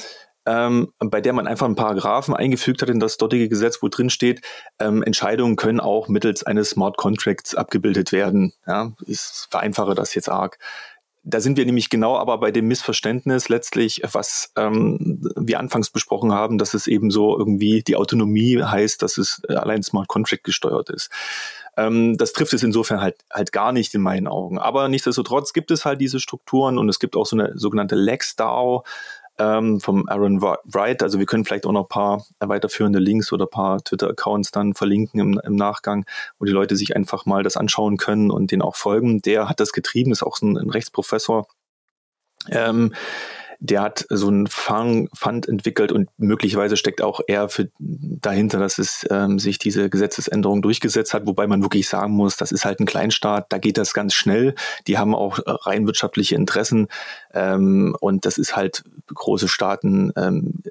[0.47, 4.11] ähm, bei der man einfach einen Paragraphen eingefügt hat in das dortige Gesetz, wo drin
[4.11, 4.41] steht,
[4.79, 8.53] ähm, Entscheidungen können auch mittels eines Smart Contracts abgebildet werden.
[8.67, 10.59] Ja, ich vereinfache das jetzt arg.
[11.23, 16.33] Da sind wir nämlich genau aber bei dem Missverständnis letztlich, was ähm, wir anfangs besprochen
[16.33, 20.89] haben, dass es eben so irgendwie die Autonomie heißt, dass es allein Smart Contract gesteuert
[20.89, 21.11] ist.
[21.77, 24.59] Ähm, das trifft es insofern halt, halt gar nicht in meinen Augen.
[24.59, 28.85] Aber nichtsdestotrotz gibt es halt diese Strukturen und es gibt auch so eine sogenannte Lex-DAO,
[29.41, 31.03] ähm, vom Aaron Wright.
[31.03, 34.75] Also wir können vielleicht auch noch ein paar weiterführende Links oder ein paar Twitter-Accounts dann
[34.75, 36.05] verlinken im, im, Nachgang,
[36.39, 39.23] wo die Leute sich einfach mal das anschauen können und den auch folgen.
[39.23, 41.47] Der hat das getrieben, ist auch ein, ein Rechtsprofessor.
[42.51, 42.95] Ähm,
[43.61, 49.07] der hat so ein Fund entwickelt und möglicherweise steckt auch er für dahinter, dass es
[49.11, 52.87] ähm, sich diese Gesetzesänderung durchgesetzt hat, wobei man wirklich sagen muss, das ist halt ein
[52.87, 54.55] Kleinstaat, da geht das ganz schnell.
[54.87, 56.89] Die haben auch rein wirtschaftliche Interessen
[57.35, 60.63] ähm, und das ist halt große Staaten ähm,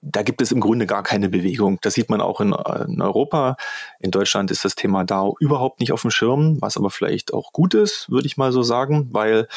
[0.00, 1.78] da gibt es im Grunde gar keine Bewegung.
[1.82, 2.54] Das sieht man auch in,
[2.86, 3.56] in, Europa.
[4.00, 7.52] In Deutschland ist das Thema DAO überhaupt nicht auf dem Schirm, was aber vielleicht auch
[7.52, 9.48] gut ist, würde ich mal so sagen, weil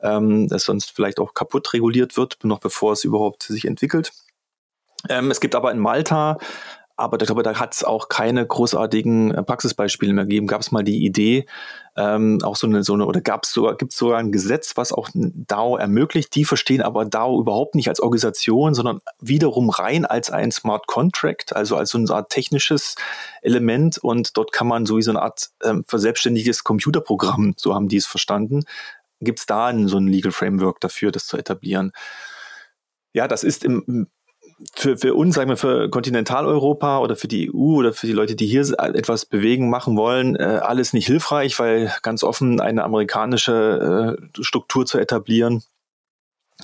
[0.00, 4.12] ähm, es sonst vielleicht auch kaputt reguliert wird, noch bevor es überhaupt sich entwickelt.
[5.08, 6.38] Ähm, es gibt aber in Malta
[7.00, 10.46] aber ich glaube, da hat es auch keine großartigen äh, Praxisbeispiele mehr gegeben.
[10.46, 11.46] Gab es mal die Idee,
[11.96, 14.76] ähm, auch so eine, so eine, oder gab es sogar, gibt es sogar ein Gesetz,
[14.76, 16.34] was auch DAO ermöglicht.
[16.34, 21.56] Die verstehen aber DAO überhaupt nicht als Organisation, sondern wiederum rein als ein Smart Contract,
[21.56, 22.96] also als so eine Art technisches
[23.42, 23.98] Element.
[23.98, 27.96] Und dort kann man so wie so eine Art ähm, verselbstständiges Computerprogramm, so haben die
[27.96, 28.64] es verstanden,
[29.20, 31.92] gibt es da ein, so ein Legal Framework dafür, das zu etablieren.
[33.12, 34.06] Ja, das ist im
[34.74, 38.36] für, für uns, sagen wir, für Kontinentaleuropa oder für die EU oder für die Leute,
[38.36, 44.18] die hier etwas bewegen, machen wollen, äh, alles nicht hilfreich, weil ganz offen eine amerikanische
[44.18, 45.62] äh, Struktur zu etablieren,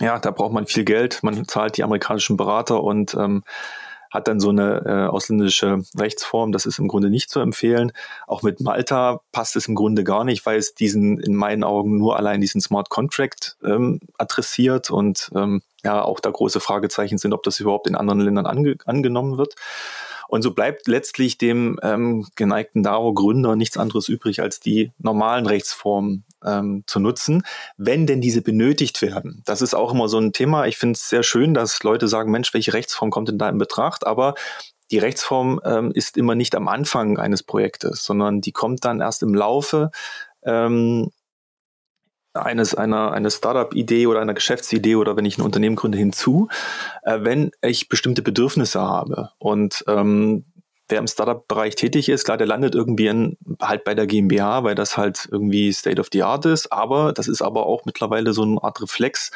[0.01, 3.45] ja, da braucht man viel Geld, man zahlt die amerikanischen Berater und ähm,
[4.11, 6.53] hat dann so eine äh, ausländische Rechtsform.
[6.53, 7.93] Das ist im Grunde nicht zu empfehlen.
[8.27, 11.97] Auch mit Malta passt es im Grunde gar nicht, weil es diesen in meinen Augen
[11.99, 17.33] nur allein diesen Smart Contract ähm, adressiert und ähm, ja auch da große Fragezeichen sind,
[17.33, 19.55] ob das überhaupt in anderen Ländern ange angenommen wird.
[20.29, 26.25] Und so bleibt letztlich dem ähm, geneigten DAO-Gründer nichts anderes übrig, als die normalen Rechtsformen
[26.45, 27.45] ähm, zu nutzen,
[27.77, 29.43] wenn denn diese benötigt werden.
[29.47, 30.67] Das ist auch immer so ein Thema.
[30.67, 33.59] Ich finde es sehr schön, dass Leute sagen, Mensch, welche Rechtsform kommt denn da in
[33.59, 34.05] Betracht?
[34.05, 34.35] Aber
[34.91, 39.23] die Rechtsform ähm, ist immer nicht am Anfang eines Projektes, sondern die kommt dann erst
[39.23, 39.91] im Laufe
[40.45, 41.11] ähm,
[42.37, 46.49] eines einer eine Startup-Idee oder einer Geschäftsidee oder wenn ich ein Unternehmen gründe hinzu,
[47.03, 50.45] äh, wenn ich bestimmte Bedürfnisse habe und ähm,
[50.89, 54.75] wer im Startup-Bereich tätig ist, klar, der landet irgendwie in, halt bei der GmbH, weil
[54.75, 58.43] das halt irgendwie State of the Art ist, aber das ist aber auch mittlerweile so
[58.43, 59.33] eine Art Reflex.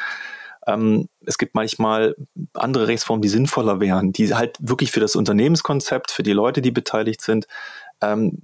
[0.67, 2.15] Ähm, es gibt manchmal
[2.53, 6.71] andere Rechtsformen, die sinnvoller wären, die halt wirklich für das Unternehmenskonzept, für die Leute, die
[6.71, 7.47] beteiligt sind,
[8.01, 8.43] ähm,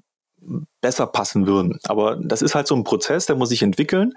[0.81, 1.79] besser passen würden.
[1.87, 4.13] Aber das ist halt so ein Prozess, der muss sich entwickeln.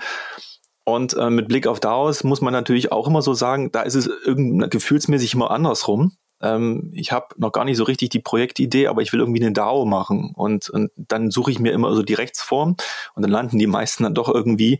[0.84, 3.94] Und äh, mit Blick auf DAOs muss man natürlich auch immer so sagen, da ist
[3.94, 6.12] es gefühlsmäßig immer andersrum
[6.42, 9.52] ähm, ich habe noch gar nicht so richtig die Projektidee, aber ich will irgendwie eine
[9.52, 10.32] DAO machen.
[10.34, 12.76] Und, und dann suche ich mir immer so die Rechtsform
[13.14, 14.78] und dann landen die meisten dann doch irgendwie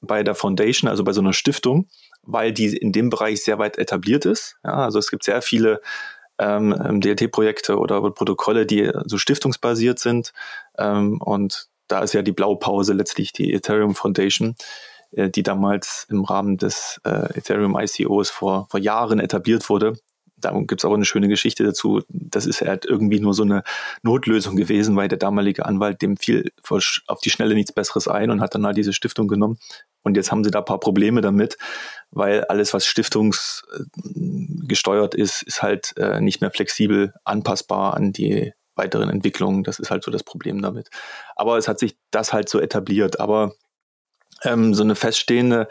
[0.00, 1.88] bei der Foundation, also bei so einer Stiftung,
[2.22, 4.56] weil die in dem Bereich sehr weit etabliert ist.
[4.64, 5.80] Ja, also es gibt sehr viele
[6.40, 10.32] ähm, ähm DLT-Projekte oder Protokolle, die so stiftungsbasiert sind.
[10.78, 14.56] Ähm, und da ist ja die Blaupause letztlich die Ethereum Foundation,
[15.12, 19.94] äh, die damals im Rahmen des äh, Ethereum ICOs vor, vor Jahren etabliert wurde
[20.40, 22.02] da gibt es aber eine schöne Geschichte dazu.
[22.08, 23.62] Das ist halt irgendwie nur so eine
[24.02, 26.50] Notlösung gewesen, weil der damalige Anwalt dem fiel
[27.06, 29.58] auf die Schnelle nichts Besseres ein und hat dann halt diese Stiftung genommen.
[30.02, 31.58] Und jetzt haben sie da ein paar Probleme damit,
[32.10, 39.10] weil alles, was stiftungsgesteuert ist, ist halt äh, nicht mehr flexibel anpassbar an die weiteren
[39.10, 39.62] Entwicklungen.
[39.62, 40.88] Das ist halt so das Problem damit.
[41.36, 43.20] Aber es hat sich das halt so etabliert.
[43.20, 43.52] Aber
[44.42, 45.68] ähm, so eine feststehende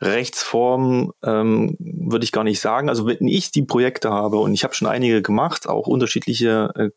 [0.00, 2.88] Rechtsform ähm, würde ich gar nicht sagen.
[2.88, 6.90] Also wenn ich die Projekte habe und ich habe schon einige gemacht, auch unterschiedliche äh,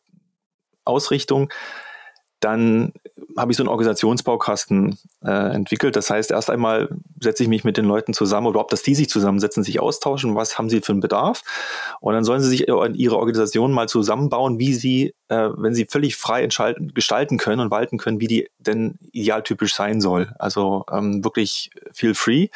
[0.83, 1.49] Ausrichtungen,
[2.39, 2.93] dann
[3.37, 5.95] habe ich so einen Organisationsbaukasten äh, entwickelt.
[5.95, 8.95] Das heißt, erst einmal setze ich mich mit den Leuten zusammen, oder überhaupt, dass die
[8.95, 11.41] sich zusammensetzen, sich austauschen, was haben sie für einen Bedarf.
[12.01, 15.85] Und dann sollen sie sich in ihre Organisation mal zusammenbauen, wie sie, äh, wenn sie
[15.89, 20.33] völlig frei gestalten können und walten können, wie die denn idealtypisch sein soll.
[20.37, 22.47] Also ähm, wirklich feel free.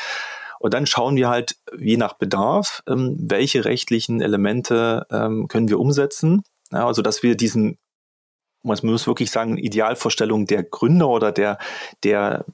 [0.59, 5.79] Und dann schauen wir halt je nach Bedarf, ähm, welche rechtlichen Elemente ähm, können wir
[5.79, 6.43] umsetzen.
[6.71, 7.77] Ja, also dass wir diesen,
[8.63, 11.57] man muss wirklich sagen, Idealvorstellung der Gründer oder der,
[12.03, 12.45] der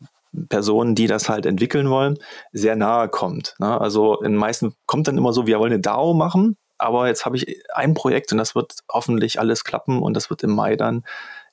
[0.50, 2.18] Personen, die das halt entwickeln wollen,
[2.52, 3.56] sehr nahe kommt.
[3.60, 3.80] Ne?
[3.80, 7.26] Also in den meisten kommt dann immer so, wir wollen eine DAO machen, aber jetzt
[7.26, 10.76] habe ich ein Projekt und das wird hoffentlich alles klappen und das wird im Mai
[10.76, 11.04] dann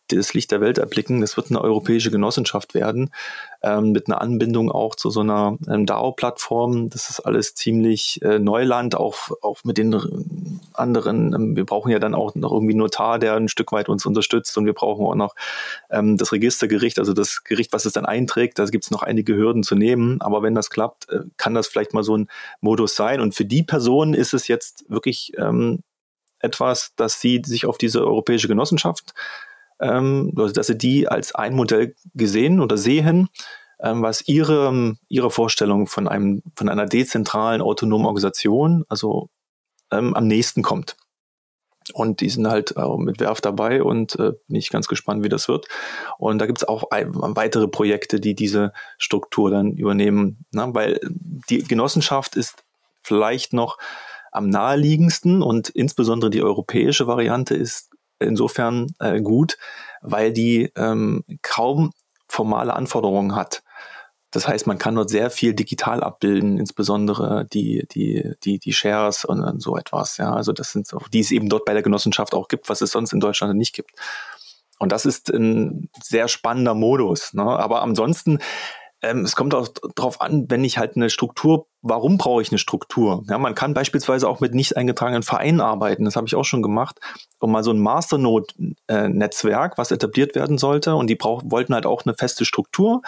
[0.09, 1.21] das Licht der Welt erblicken.
[1.21, 3.11] Das wird eine europäische Genossenschaft werden,
[3.63, 6.91] ähm, mit einer Anbindung auch zu so einer ähm, DAO-Plattform.
[6.91, 9.95] Das ist alles ziemlich äh, Neuland, auch, auch mit den
[10.75, 11.35] anderen.
[11.35, 14.57] Ähm, wir brauchen ja dann auch noch irgendwie Notar, der ein Stück weit uns unterstützt
[14.59, 15.35] und wir brauchen auch noch
[15.91, 18.59] ähm, das Registergericht, also das Gericht, was es dann einträgt.
[18.59, 20.21] Da gibt es noch einige Hürden zu nehmen.
[20.21, 22.29] Aber wenn das klappt, äh, kann das vielleicht mal so ein
[22.61, 23.21] Modus sein.
[23.21, 25.83] Und für die Person ist es jetzt wirklich ähm,
[26.43, 29.15] etwas, dass sie sich auf diese europäische Genossenschaft,
[29.83, 33.29] ähm, also dass sie die als ein Modell gesehen oder sehen
[33.83, 39.29] ähm, was ihre, ihre Vorstellung von einem, von einer dezentralen autonomen Organisation, also
[39.91, 40.97] ähm, am nächsten kommt.
[41.93, 45.29] Und die sind halt äh, mit Werf dabei und äh, bin ich ganz gespannt, wie
[45.29, 45.67] das wird.
[46.17, 50.69] Und da gibt es auch ein, weitere Projekte, die diese Struktur dann übernehmen, ne?
[50.73, 52.63] weil die Genossenschaft ist
[53.03, 53.79] vielleicht noch
[54.31, 57.91] am naheliegendsten und insbesondere die europäische Variante ist
[58.25, 59.59] insofern äh, gut,
[60.01, 61.93] weil die ähm, kaum
[62.29, 63.63] formale Anforderungen hat.
[64.33, 69.27] Das heißt, man kann dort sehr viel digital abbilden, insbesondere die, die, die, die Shares
[69.27, 70.17] und, so etwas.
[70.17, 72.81] Ja, also das sind so, die es eben dort bei der Genossenschaft auch gibt, was
[72.81, 73.91] es sonst in Deutschland nicht gibt.
[74.79, 77.35] Und das ist ein sehr spannender Modus.
[77.35, 77.43] Ne?
[77.43, 78.39] Aber ansonsten,
[79.03, 82.59] ähm, es kommt auch darauf an, wenn ich halt eine Struktur, warum brauche ich eine
[82.59, 83.25] Struktur?
[83.29, 86.05] Ja, man kann beispielsweise auch mit nicht eingetragenen Vereinen arbeiten.
[86.05, 87.01] Das habe ich auch schon gemacht,
[87.41, 90.95] um mal so ein Masternode-Netzwerk, was etabliert werden sollte.
[90.95, 93.03] Und die brauch, wollten halt auch eine feste Struktur.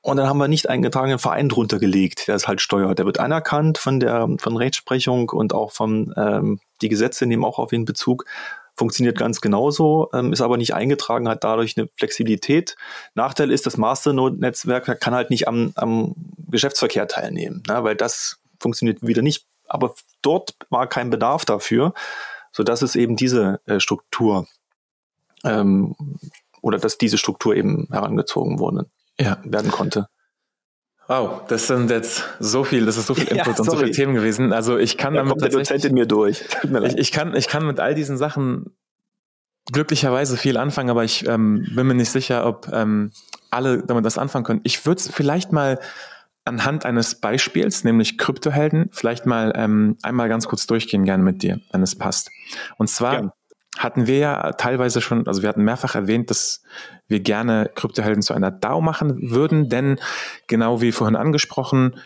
[0.00, 2.98] Und dann haben wir nicht eingetragenen Verein drunter gelegt, der es halt steuert.
[2.98, 7.58] Der wird anerkannt von der von Rechtsprechung und auch von ähm, die Gesetze nehmen auch
[7.58, 8.26] auf ihn Bezug.
[8.76, 12.76] Funktioniert ganz genauso, ähm, ist aber nicht eingetragen, hat dadurch eine Flexibilität.
[13.14, 16.14] Nachteil ist, das Masternode-Netzwerk kann halt nicht am, am
[16.48, 19.46] Geschäftsverkehr teilnehmen, ne, weil das funktioniert wieder nicht.
[19.68, 21.94] Aber dort war kein Bedarf dafür,
[22.52, 24.46] so dass es eben diese äh, Struktur
[25.44, 25.94] ähm,
[26.62, 28.86] oder dass diese Struktur eben herangezogen wurde
[29.18, 29.38] ja.
[29.44, 30.08] werden konnte.
[31.06, 33.90] Wow, das sind jetzt so viel, das ist so viel Input ja, und so viele
[33.90, 34.52] Themen gewesen.
[34.52, 36.44] Also ich kann da damit kommt der Dozent in mir durch.
[36.84, 38.74] Ich, ich, kann, ich kann mit all diesen Sachen
[39.72, 43.12] glücklicherweise viel anfangen, aber ich ähm, bin mir nicht sicher, ob ähm,
[43.50, 44.60] alle damit das anfangen können.
[44.64, 45.78] Ich würde es vielleicht mal
[46.44, 51.60] anhand eines Beispiels, nämlich Kryptohelden, vielleicht mal ähm, einmal ganz kurz durchgehen gerne mit dir,
[51.72, 52.30] wenn es passt.
[52.76, 53.32] Und zwar Gern
[53.78, 56.62] hatten wir ja teilweise schon, also wir hatten mehrfach erwähnt, dass
[57.08, 59.98] wir gerne Kryptohelden zu einer DAO machen würden, denn
[60.46, 61.96] genau wie vorhin angesprochen,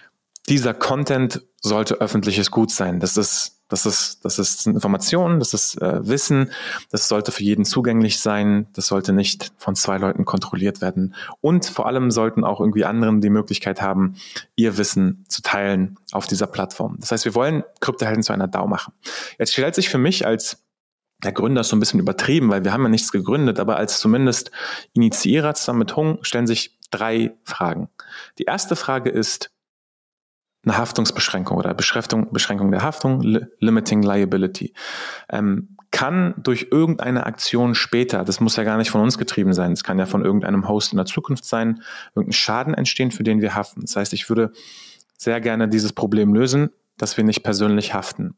[0.48, 3.00] dieser Content sollte öffentliches Gut sein.
[3.00, 6.50] Das ist, das ist, das ist Information, das ist äh, Wissen,
[6.90, 11.14] das sollte für jeden zugänglich sein, das sollte nicht von zwei Leuten kontrolliert werden.
[11.42, 14.14] Und vor allem sollten auch irgendwie anderen die Möglichkeit haben,
[14.56, 16.96] ihr Wissen zu teilen auf dieser Plattform.
[16.98, 18.94] Das heißt, wir wollen Kryptohelden zu einer DAO machen.
[19.38, 20.64] Jetzt stellt sich für mich als
[21.22, 23.98] der Gründer ist so ein bisschen übertrieben, weil wir haben ja nichts gegründet, aber als
[23.98, 24.50] zumindest
[24.92, 27.88] Initiierer zusammen mit Hung stellen sich drei Fragen.
[28.38, 29.50] Die erste Frage ist
[30.64, 33.22] eine Haftungsbeschränkung oder Beschränkung, Beschränkung der Haftung,
[33.58, 34.74] Limiting Liability.
[35.28, 39.72] Ähm, kann durch irgendeine Aktion später, das muss ja gar nicht von uns getrieben sein,
[39.72, 41.82] es kann ja von irgendeinem Host in der Zukunft sein,
[42.14, 43.82] irgendein Schaden entstehen, für den wir haften.
[43.82, 44.52] Das heißt, ich würde
[45.16, 48.36] sehr gerne dieses Problem lösen, dass wir nicht persönlich haften.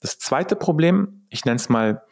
[0.00, 2.02] Das zweite Problem, ich nenne es mal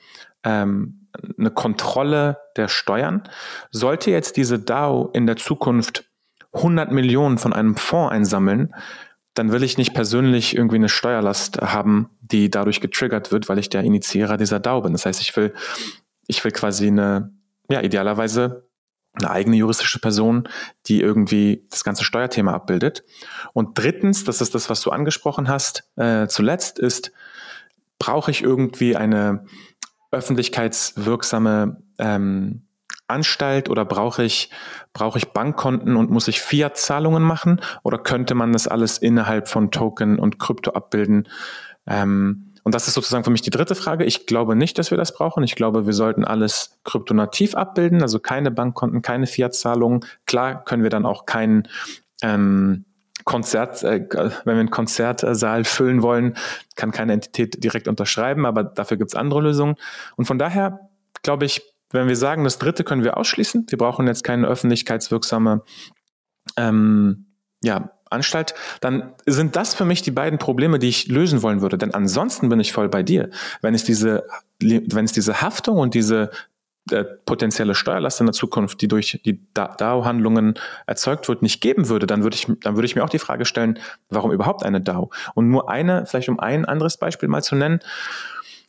[0.45, 3.23] ähm, eine Kontrolle der Steuern.
[3.71, 6.05] Sollte jetzt diese DAO in der Zukunft
[6.53, 8.75] 100 Millionen von einem Fonds einsammeln,
[9.35, 13.69] dann will ich nicht persönlich irgendwie eine Steuerlast haben, die dadurch getriggert wird, weil ich
[13.69, 14.93] der Initiierer dieser DAO bin.
[14.93, 15.55] Das heißt, ich will,
[16.27, 17.33] ich will quasi eine,
[17.71, 18.69] ja, idealerweise
[19.13, 20.49] eine eigene juristische Person,
[20.87, 23.05] die irgendwie das ganze Steuerthema abbildet.
[23.53, 27.13] Und drittens, das ist das, was du angesprochen hast, äh, zuletzt ist,
[27.99, 29.45] brauche ich irgendwie eine
[30.11, 32.67] öffentlichkeitswirksame ähm,
[33.11, 34.51] Anstalt oder brauche ich,
[34.93, 39.71] brauche ich Bankkonten und muss ich Fiat-Zahlungen machen oder könnte man das alles innerhalb von
[39.71, 41.29] Token und Krypto abbilden?
[41.87, 44.05] Ähm, und das ist sozusagen für mich die dritte Frage.
[44.05, 45.43] Ich glaube nicht, dass wir das brauchen.
[45.43, 50.05] Ich glaube, wir sollten alles kryptonativ abbilden, also keine Bankkonten, keine Fiat-Zahlungen.
[50.27, 51.69] Klar können wir dann auch keinen
[52.23, 52.85] ähm,
[53.25, 56.37] Konzert, äh, wenn wir einen Konzertsaal füllen wollen,
[56.77, 59.77] kann keine Entität direkt unterschreiben, aber dafür gibt es andere Lösungen.
[60.17, 60.89] Und von daher
[61.23, 65.63] glaube ich, wenn wir sagen, das dritte können wir ausschließen, wir brauchen jetzt keine öffentlichkeitswirksame
[66.57, 67.27] ähm,
[67.63, 71.79] ja, Anstalt, dann sind das für mich die beiden Probleme, die ich lösen wollen würde.
[71.79, 73.31] Denn ansonsten bin ich voll bei dir.
[73.63, 74.25] Wenn es diese,
[74.61, 76.31] wenn es diese Haftung und diese
[76.93, 80.55] äh, potenzielle Steuerlast in der Zukunft, die durch die DAO-Handlungen
[80.87, 83.45] erzeugt wird, nicht geben würde, dann würde ich, dann würde ich mir auch die Frage
[83.45, 85.11] stellen, warum überhaupt eine DAO?
[85.35, 87.81] Und nur eine, vielleicht um ein anderes Beispiel mal zu nennen.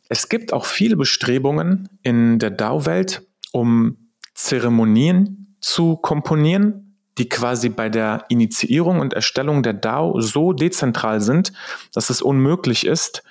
[0.08, 3.96] Es gibt auch viele Bestrebungen in der DAO-Welt, um
[4.34, 11.52] Zeremonien zu komponieren, die quasi bei der Initiierung und Erstellung der DAO so dezentral sind,
[11.92, 13.22] dass es unmöglich ist,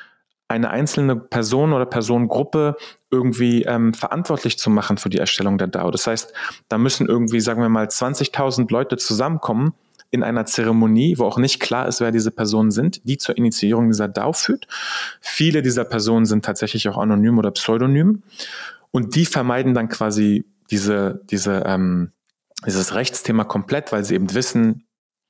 [0.52, 2.76] eine einzelne Person oder Personengruppe
[3.10, 5.92] irgendwie ähm, verantwortlich zu machen für die Erstellung der DAO.
[5.92, 6.34] Das heißt,
[6.70, 9.74] da müssen irgendwie, sagen wir mal, 20.000 Leute zusammenkommen
[10.12, 13.88] in einer Zeremonie, wo auch nicht klar ist, wer diese Personen sind, die zur Initiierung
[13.88, 14.68] dieser DAO führt.
[15.22, 18.22] Viele dieser Personen sind tatsächlich auch anonym oder pseudonym
[18.92, 22.12] und die vermeiden dann quasi diese, diese, ähm,
[22.66, 24.86] dieses Rechtsthema komplett, weil sie eben wissen,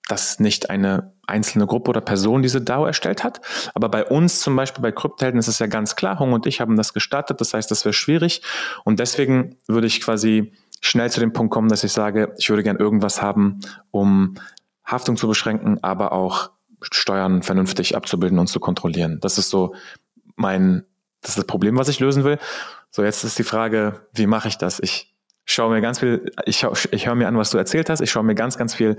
[0.07, 3.41] dass nicht eine einzelne Gruppe oder Person diese DAO erstellt hat.
[3.73, 6.59] Aber bei uns zum Beispiel bei Kryptohelden ist es ja ganz klar, Hong und ich
[6.59, 7.39] haben das gestartet.
[7.39, 8.41] Das heißt, das wäre schwierig.
[8.83, 12.63] Und deswegen würde ich quasi schnell zu dem Punkt kommen, dass ich sage, ich würde
[12.63, 13.59] gern irgendwas haben,
[13.91, 14.35] um
[14.85, 19.19] Haftung zu beschränken, aber auch Steuern vernünftig abzubilden und zu kontrollieren.
[19.21, 19.75] Das ist so
[20.35, 20.83] mein,
[21.21, 22.39] das ist das Problem, was ich lösen will.
[22.89, 24.79] So, jetzt ist die Frage, wie mache ich das?
[24.79, 25.13] Ich
[25.53, 28.23] schaue mir ganz viel, ich, ich höre mir an, was du erzählt hast, ich schaue
[28.23, 28.97] mir ganz, ganz viel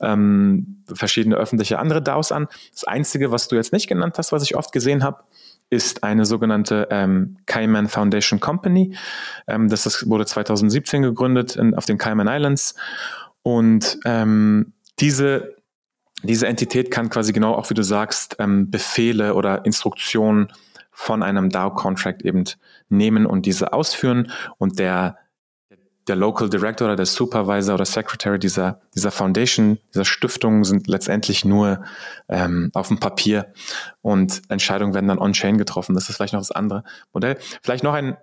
[0.00, 2.48] ähm, verschiedene öffentliche andere DAOs an.
[2.72, 5.24] Das Einzige, was du jetzt nicht genannt hast, was ich oft gesehen habe,
[5.70, 8.96] ist eine sogenannte ähm, Cayman Foundation Company.
[9.46, 12.74] Ähm, das ist, wurde 2017 gegründet in, auf den Cayman Islands.
[13.42, 15.56] Und ähm, diese,
[16.22, 20.52] diese Entität kann quasi genau auch, wie du sagst, ähm, Befehle oder Instruktionen
[20.92, 22.44] von einem DAO-Contract eben
[22.88, 24.30] nehmen und diese ausführen.
[24.58, 25.18] Und der
[26.06, 31.44] der Local Director oder der Supervisor oder Secretary dieser, dieser Foundation, dieser Stiftung sind letztendlich
[31.44, 31.82] nur
[32.28, 33.52] ähm, auf dem Papier
[34.02, 35.94] und Entscheidungen werden dann on-chain getroffen.
[35.94, 37.38] Das ist vielleicht noch das andere Modell.
[37.62, 38.16] Vielleicht noch ein,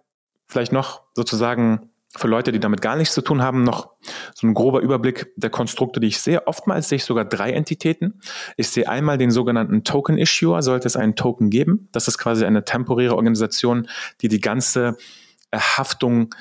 [0.48, 3.92] vielleicht noch sozusagen für Leute, die damit gar nichts zu tun haben, noch
[4.34, 6.46] so ein grober Überblick der Konstrukte, die ich sehe.
[6.46, 8.20] Oftmals sehe ich sogar drei Entitäten.
[8.58, 11.88] Ich sehe einmal den sogenannten Token Issuer, sollte es einen Token geben.
[11.94, 13.88] Das ist quasi eine temporäre Organisation,
[14.22, 14.98] die die ganze
[15.54, 16.34] Haftung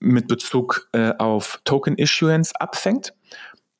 [0.00, 3.14] mit Bezug äh, auf Token Issuance abfängt.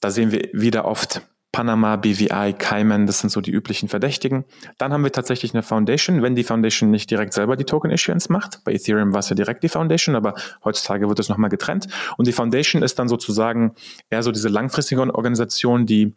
[0.01, 1.23] Da sehen wir wieder oft
[1.55, 4.45] Panama, BVI, Cayman, das sind so die üblichen Verdächtigen.
[4.77, 8.31] Dann haben wir tatsächlich eine Foundation, wenn die Foundation nicht direkt selber die Token Issuance
[8.33, 8.65] macht.
[8.65, 11.87] Bei Ethereum war es ja direkt die Foundation, aber heutzutage wird es nochmal getrennt.
[12.17, 13.77] Und die Foundation ist dann sozusagen
[14.11, 16.13] eher so diese langfristige Organisation, die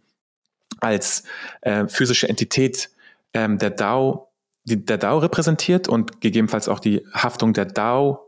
[0.80, 1.24] als
[1.62, 2.90] äh, physische Entität
[3.34, 4.30] ähm, der DAO,
[4.64, 8.27] die, der DAO repräsentiert und gegebenenfalls auch die Haftung der DAO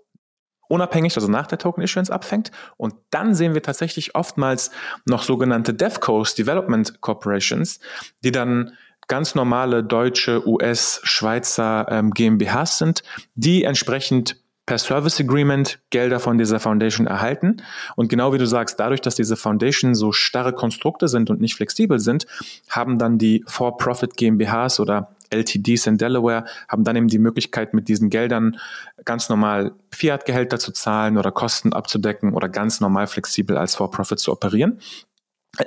[0.69, 2.51] unabhängig, also nach der Token Issuance abfängt.
[2.77, 4.71] Und dann sehen wir tatsächlich oftmals
[5.05, 7.79] noch sogenannte DevCos, Development Corporations,
[8.23, 8.71] die dann
[9.07, 13.03] ganz normale deutsche, US, Schweizer ähm, GmbHs sind,
[13.35, 14.37] die entsprechend
[14.69, 17.57] per Service Agreement Gelder von dieser Foundation erhalten.
[17.95, 21.55] Und genau wie du sagst, dadurch, dass diese Foundation so starre Konstrukte sind und nicht
[21.55, 22.27] flexibel sind,
[22.69, 27.87] haben dann die For-Profit GmbHs oder LTDs in Delaware haben dann eben die Möglichkeit, mit
[27.87, 28.57] diesen Geldern
[29.05, 34.31] ganz normal Fiat-Gehälter zu zahlen oder Kosten abzudecken oder ganz normal flexibel als For-Profit zu
[34.31, 34.79] operieren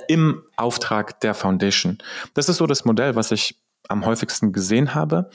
[0.07, 1.97] im Auftrag der Foundation.
[2.33, 5.29] Das ist so das Modell, was ich am häufigsten gesehen habe.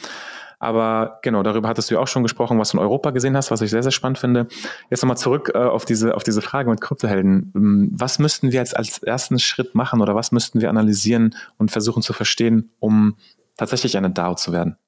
[0.61, 3.53] Aber genau, darüber hattest du ja auch schon gesprochen, was du in Europa gesehen hast,
[3.53, 4.49] was ich sehr, sehr spannend finde.
[4.91, 7.53] Jetzt nochmal zurück äh, auf, diese, auf diese Frage mit Kryptohelden.
[7.55, 11.71] Ähm, was müssten wir jetzt als ersten Schritt machen oder was müssten wir analysieren und
[11.71, 13.17] versuchen zu verstehen, um
[13.59, 14.79] tatsächlich eine DAO zu werden?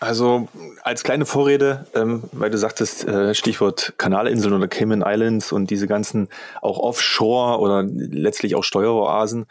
[0.00, 0.48] Also
[0.82, 5.86] als kleine Vorrede, ähm, weil du sagtest, äh, Stichwort Kanalinseln oder Cayman Islands und diese
[5.86, 6.28] ganzen
[6.60, 9.46] auch Offshore oder letztlich auch Steueroasen,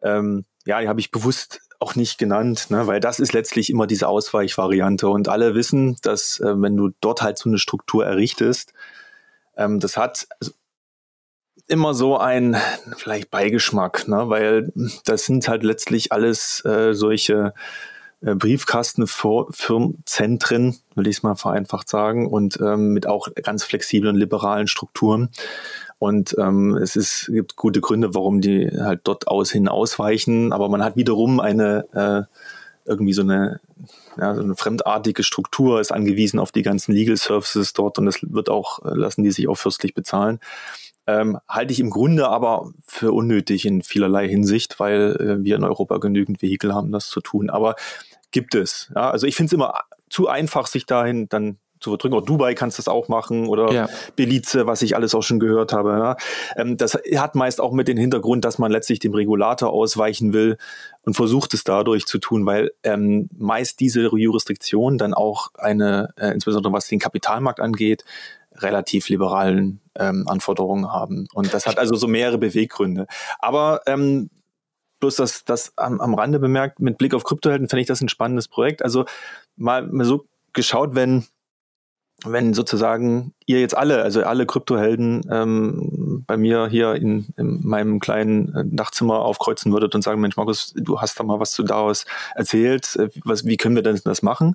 [0.00, 3.86] ähm, ja, die habe ich bewusst auch nicht genannt, ne, weil das ist letztlich immer
[3.86, 8.72] diese Ausweichvariante und alle wissen, dass äh, wenn du dort halt so eine Struktur errichtest,
[9.56, 10.52] ähm, das hat also
[11.68, 12.56] immer so ein
[12.96, 14.28] vielleicht Beigeschmack, ne?
[14.28, 14.72] weil
[15.04, 17.54] das sind halt letztlich alles äh, solche
[18.22, 24.66] äh, Briefkastenfirmenzentren, will ich es mal vereinfacht sagen, und ähm, mit auch ganz flexiblen liberalen
[24.66, 25.28] Strukturen.
[25.98, 30.68] Und ähm, es ist, gibt gute Gründe, warum die halt dort aus hin ausweichen, aber
[30.68, 32.22] man hat wiederum eine äh,
[32.84, 33.60] irgendwie so eine,
[34.16, 38.20] ja, so eine fremdartige Struktur, ist angewiesen auf die ganzen Legal Services dort und das
[38.22, 40.40] wird auch, äh, lassen die sich auch fürstlich bezahlen
[41.08, 45.64] ähm, halte ich im Grunde aber für unnötig in vielerlei Hinsicht, weil äh, wir in
[45.64, 47.48] Europa genügend Vehikel haben, das zu tun.
[47.48, 47.76] Aber
[48.30, 48.92] gibt es.
[48.94, 49.10] Ja?
[49.10, 49.72] Also ich finde es immer
[50.10, 52.16] zu einfach, sich dahin dann zu verdrücken.
[52.16, 53.88] Oder Dubai kannst du das auch machen oder ja.
[54.16, 55.92] Belize, was ich alles auch schon gehört habe.
[55.92, 56.16] Ja?
[56.56, 60.58] Ähm, das hat meist auch mit dem Hintergrund, dass man letztlich dem Regulator ausweichen will
[61.02, 66.32] und versucht es dadurch zu tun, weil ähm, meist diese Jurisdiktion dann auch eine, äh,
[66.32, 68.04] insbesondere was den Kapitalmarkt angeht,
[68.62, 71.26] relativ liberalen ähm, Anforderungen haben.
[71.32, 73.06] Und das hat also so mehrere Beweggründe.
[73.38, 74.30] Aber ähm,
[75.00, 78.08] bloß das, das am, am Rande bemerkt, mit Blick auf Kryptohelden finde ich das ein
[78.08, 78.82] spannendes Projekt.
[78.82, 79.04] Also
[79.56, 81.26] mal, mal so geschaut, wenn
[82.24, 88.00] wenn sozusagen ihr jetzt alle, also alle Kryptohelden ähm, bei mir hier in, in meinem
[88.00, 91.62] kleinen äh, Nachtzimmer aufkreuzen würdet und sagen, Mensch, Markus, du hast da mal was zu
[91.62, 92.04] daraus
[92.34, 94.54] erzählt, äh, was, wie können wir denn das machen?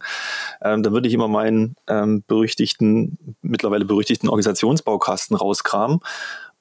[0.61, 5.99] Ähm, dann würde ich immer meinen ähm, berüchtigten, mittlerweile berüchtigten Organisationsbaukasten rauskramen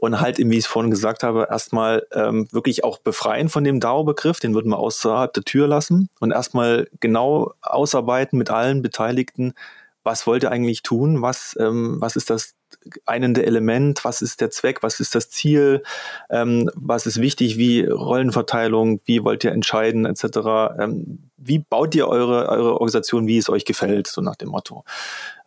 [0.03, 3.79] und halt, wie ich es vorhin gesagt habe, erstmal ähm, wirklich auch befreien von dem
[3.79, 9.55] DAO-Begriff, den würden wir außerhalb der Tür lassen und erstmal genau ausarbeiten mit allen Beteiligten,
[10.03, 12.55] was wollt ihr eigentlich tun, was, ähm, was ist das
[13.07, 15.83] einende Element, was ist der Zweck, was ist das Ziel,
[16.31, 20.25] ähm, was ist wichtig, wie Rollenverteilung, wie wollt ihr entscheiden, etc.
[20.79, 24.85] Ähm, wie baut ihr eure, eure Organisation, wie es euch gefällt, so nach dem Motto.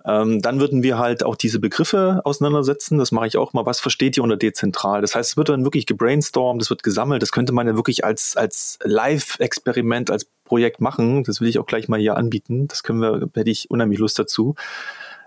[0.05, 2.99] Ähm, dann würden wir halt auch diese Begriffe auseinandersetzen.
[2.99, 3.65] Das mache ich auch mal.
[3.65, 5.01] Was versteht ihr unter dezentral?
[5.01, 7.23] Das heißt, es wird dann wirklich gebrainstormt, es wird gesammelt.
[7.23, 11.23] Das könnte man ja wirklich als, als Live-Experiment, als Projekt machen.
[11.23, 12.67] Das will ich auch gleich mal hier anbieten.
[12.67, 14.53] Das können wir, hätte ich unheimlich Lust dazu.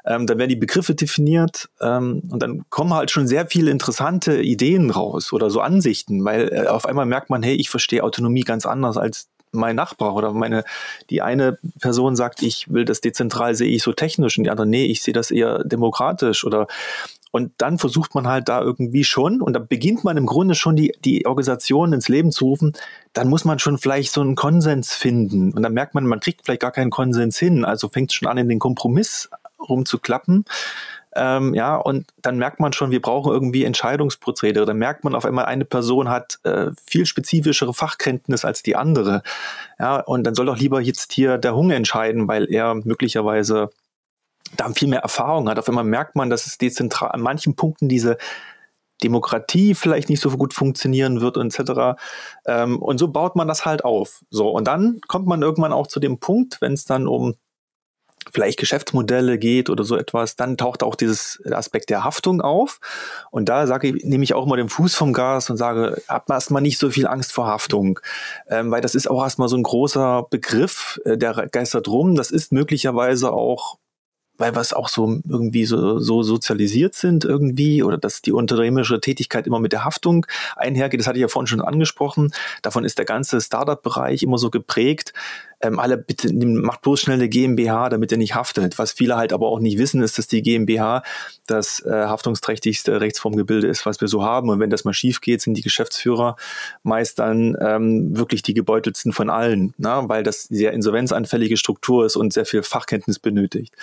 [0.09, 4.41] Ähm, dann werden die Begriffe definiert ähm, und dann kommen halt schon sehr viele interessante
[4.41, 8.41] Ideen raus oder so Ansichten, weil äh, auf einmal merkt man, hey, ich verstehe Autonomie
[8.41, 10.65] ganz anders als mein Nachbar oder meine,
[11.11, 14.67] die eine Person sagt, ich will das dezentral, sehe ich so technisch und die andere,
[14.67, 16.67] nee, ich sehe das eher demokratisch oder
[17.31, 20.77] und dann versucht man halt da irgendwie schon, und da beginnt man im Grunde schon
[20.77, 22.73] die, die Organisation ins Leben zu rufen,
[23.13, 25.53] dann muss man schon vielleicht so einen Konsens finden.
[25.53, 27.67] Und dann merkt man, man kriegt vielleicht gar keinen Konsens hin.
[27.67, 29.29] Also fängt es schon an, in den Kompromiss
[29.69, 30.45] rumzuklappen.
[31.15, 34.67] Ähm, ja, und dann merkt man schon, wir brauchen irgendwie Entscheidungsprozedere.
[34.67, 39.23] Dann merkt man auf einmal, eine Person hat äh, viel spezifischere Fachkenntnis als die andere.
[39.79, 43.71] Ja, und dann soll doch lieber jetzt hier der Hunger entscheiden, weil er möglicherweise
[44.57, 45.59] da viel mehr Erfahrung hat.
[45.59, 48.17] Auf einmal merkt man, dass es dezentral an manchen Punkten diese
[49.03, 52.01] Demokratie vielleicht nicht so gut funktionieren wird etc.
[52.47, 54.23] Ähm, und so baut man das halt auf.
[54.31, 57.35] So, und dann kommt man irgendwann auch zu dem Punkt, wenn es dann um
[58.33, 62.81] vielleicht Geschäftsmodelle geht oder so etwas, dann taucht auch dieses Aspekt der Haftung auf.
[63.31, 66.31] Und da sage ich, nehme ich auch mal den Fuß vom Gas und sage, habt
[66.31, 68.01] erstmal nicht so viel Angst vor Haftung,
[68.49, 72.15] ähm, weil das ist auch erstmal so ein großer Begriff, äh, der geistert rum.
[72.15, 73.79] Das ist möglicherweise auch
[74.39, 79.01] weil wir es auch so irgendwie so, so sozialisiert sind irgendwie oder dass die unternehmerische
[79.01, 80.27] Tätigkeit immer mit der Haftung
[80.57, 81.01] einhergeht.
[81.01, 82.33] Das hatte ich ja vorhin schon angesprochen.
[82.63, 85.13] Davon ist der ganze Startup-Bereich immer so geprägt
[85.61, 88.79] ähm, alle bitte macht bloß schnell eine GmbH, damit er nicht haftet.
[88.79, 91.03] Was viele halt aber auch nicht wissen, ist, dass die GmbH
[91.47, 94.51] das äh, haftungsträchtigste Rechtsformgebilde ist, was wir so haben.
[94.51, 96.37] Und wenn das mal schief geht, sind die Geschäftsführer
[96.83, 100.09] meist dann ähm, wirklich die gebeutelsten von allen, na?
[100.09, 103.75] weil das sehr insolvenzanfällige Struktur ist und sehr viel Fachkenntnis benötigt.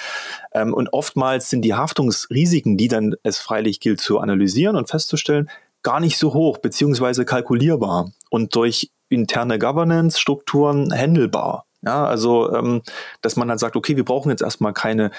[0.53, 5.49] Ähm, und oftmals sind die Haftungsrisiken, die dann es freilich gilt zu analysieren und festzustellen,
[5.85, 11.65] gar nicht so hoch beziehungsweise kalkulierbar und durch interne Governance-Strukturen handelbar.
[11.83, 12.81] Ja, also, ähm,
[13.21, 15.11] dass man dann sagt, okay, wir brauchen jetzt erstmal keine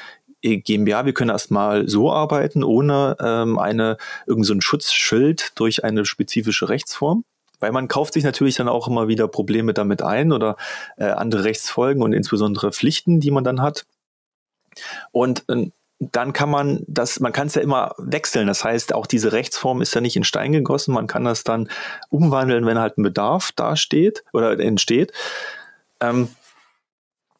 [0.43, 3.97] GmbH, wir können erstmal so arbeiten, ohne ähm, eine,
[4.27, 7.25] irgend so ein Schutzschild durch eine spezifische Rechtsform.
[7.61, 10.57] Weil man kauft sich natürlich dann auch immer wieder Probleme damit ein oder
[10.99, 13.87] äh, andere Rechtsfolgen und insbesondere Pflichten, die man dann hat.
[15.13, 18.47] Und äh, dann kann man das, man kann es ja immer wechseln.
[18.47, 20.93] Das heißt, auch diese Rechtsform ist ja nicht in Stein gegossen.
[20.93, 21.69] Man kann das dann
[22.11, 25.13] umwandeln, wenn halt ein Bedarf dasteht oder entsteht.
[26.01, 26.29] Ähm,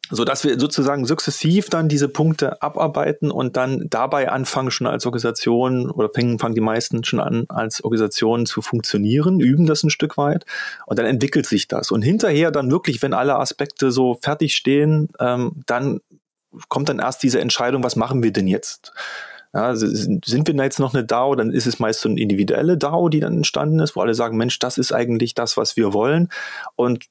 [0.09, 5.05] so dass wir sozusagen sukzessiv dann diese Punkte abarbeiten und dann dabei anfangen schon als
[5.05, 10.17] Organisation oder fangen, die meisten schon an als Organisation zu funktionieren, üben das ein Stück
[10.17, 10.45] weit
[10.85, 15.09] und dann entwickelt sich das und hinterher dann wirklich, wenn alle Aspekte so fertig stehen,
[15.19, 15.99] ähm, dann
[16.69, 18.93] kommt dann erst diese Entscheidung, was machen wir denn jetzt?
[19.53, 22.77] Ja, sind wir da jetzt noch eine DAO, dann ist es meist so eine individuelle
[22.77, 25.93] DAO, die dann entstanden ist, wo alle sagen, Mensch, das ist eigentlich das, was wir
[25.93, 26.29] wollen.
[26.75, 27.05] Und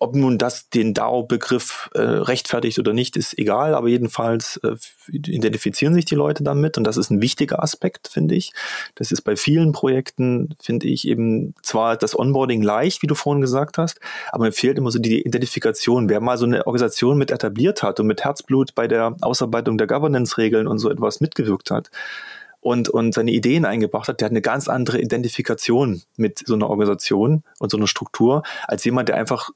[0.00, 4.76] ob nun das den DAO-Begriff äh, rechtfertigt oder nicht, ist egal, aber jedenfalls äh,
[5.08, 8.52] identifizieren sich die Leute damit und das ist ein wichtiger Aspekt, finde ich.
[8.96, 13.40] Das ist bei vielen Projekten, finde ich, eben zwar das Onboarding leicht, wie du vorhin
[13.40, 14.00] gesagt hast,
[14.32, 16.08] aber mir fehlt immer so die Identifikation.
[16.08, 19.86] Wer mal so eine Organisation mit etabliert hat und mit Herzblut bei der Ausarbeitung der
[19.86, 21.90] Governance-Regeln und so etwas mitgewirkt hat,
[22.60, 26.68] und, und seine Ideen eingebracht hat, der hat eine ganz andere Identifikation mit so einer
[26.68, 29.50] Organisation und so einer Struktur, als jemand, der einfach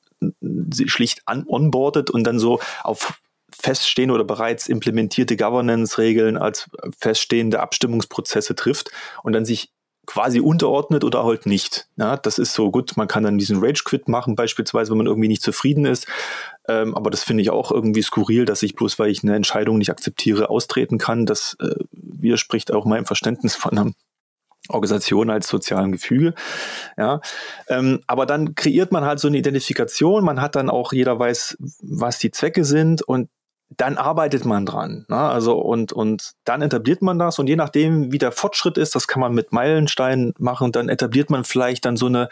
[0.86, 3.20] schlicht an, onboardet und dann so auf
[3.52, 8.90] feststehende oder bereits implementierte Governance-Regeln als feststehende Abstimmungsprozesse trifft
[9.22, 9.72] und dann sich
[10.06, 11.86] quasi unterordnet oder halt nicht.
[11.96, 12.96] Ja, das ist so gut.
[12.96, 16.08] Man kann dann diesen Rage-Quit machen, beispielsweise, wenn man irgendwie nicht zufrieden ist.
[16.66, 19.78] Ähm, aber das finde ich auch irgendwie skurril, dass ich bloß, weil ich eine Entscheidung
[19.78, 21.26] nicht akzeptiere, austreten kann.
[21.26, 23.92] Das äh, widerspricht auch meinem Verständnis von einer
[24.70, 26.34] Organisation als sozialen Gefüge.
[26.96, 27.20] Ja,
[27.68, 30.24] ähm, aber dann kreiert man halt so eine Identifikation.
[30.24, 33.28] Man hat dann auch, jeder weiß, was die Zwecke sind und
[33.76, 35.06] dann arbeitet man dran.
[35.08, 35.16] Ne?
[35.16, 39.06] Also und, und dann etabliert man das und je nachdem, wie der Fortschritt ist, das
[39.06, 42.28] kann man mit Meilensteinen machen, dann etabliert man vielleicht dann so eine,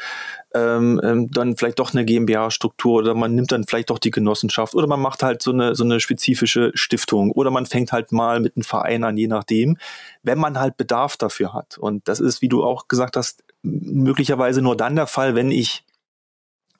[0.53, 4.75] ähm, ähm, dann vielleicht doch eine GmbH-Struktur oder man nimmt dann vielleicht doch die Genossenschaft
[4.75, 8.41] oder man macht halt so eine, so eine spezifische Stiftung oder man fängt halt mal
[8.41, 9.79] mit einem Verein an, je nachdem,
[10.25, 11.79] wenn man halt Bedarf dafür hat.
[11.79, 15.85] Und das ist, wie du auch gesagt hast, möglicherweise nur dann der Fall, wenn ich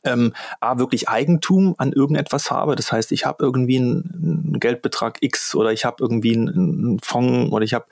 [0.09, 2.77] ähm, A, wirklich Eigentum an irgendetwas habe.
[2.77, 7.65] Das heißt, ich habe irgendwie einen, Geldbetrag X oder ich habe irgendwie einen, Fonds oder
[7.65, 7.87] ich habe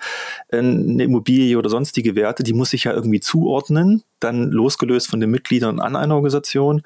[0.51, 5.31] eine Immobilie oder sonstige Werte, die muss ich ja irgendwie zuordnen, dann losgelöst von den
[5.31, 6.83] Mitgliedern an einer Organisation.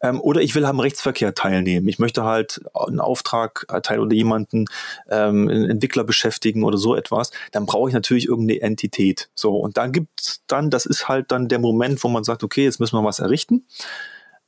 [0.00, 1.88] Ähm, oder ich will am Rechtsverkehr teilnehmen.
[1.88, 4.66] Ich möchte halt einen Auftrag erteilen oder jemanden,
[5.10, 7.32] ähm, einen Entwickler beschäftigen oder so etwas.
[7.52, 9.28] Dann brauche ich natürlich irgendeine Entität.
[9.34, 12.64] So, und da gibt's dann, das ist halt dann der Moment, wo man sagt, okay,
[12.64, 13.66] jetzt müssen wir was errichten.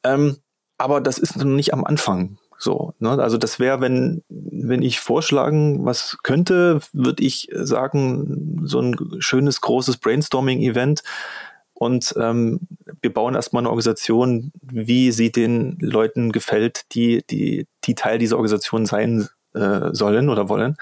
[0.04, 0.38] Ähm,
[0.78, 2.94] aber das ist noch nicht am Anfang so.
[2.98, 3.10] Ne?
[3.10, 9.60] Also das wäre, wenn, wenn ich vorschlagen, was könnte, würde ich sagen, so ein schönes,
[9.60, 11.02] großes Brainstorming-Event.
[11.72, 12.60] Und ähm,
[13.00, 18.36] wir bauen erstmal eine Organisation, wie sie den Leuten gefällt, die, die, die Teil dieser
[18.36, 20.76] Organisation sein äh, sollen oder wollen.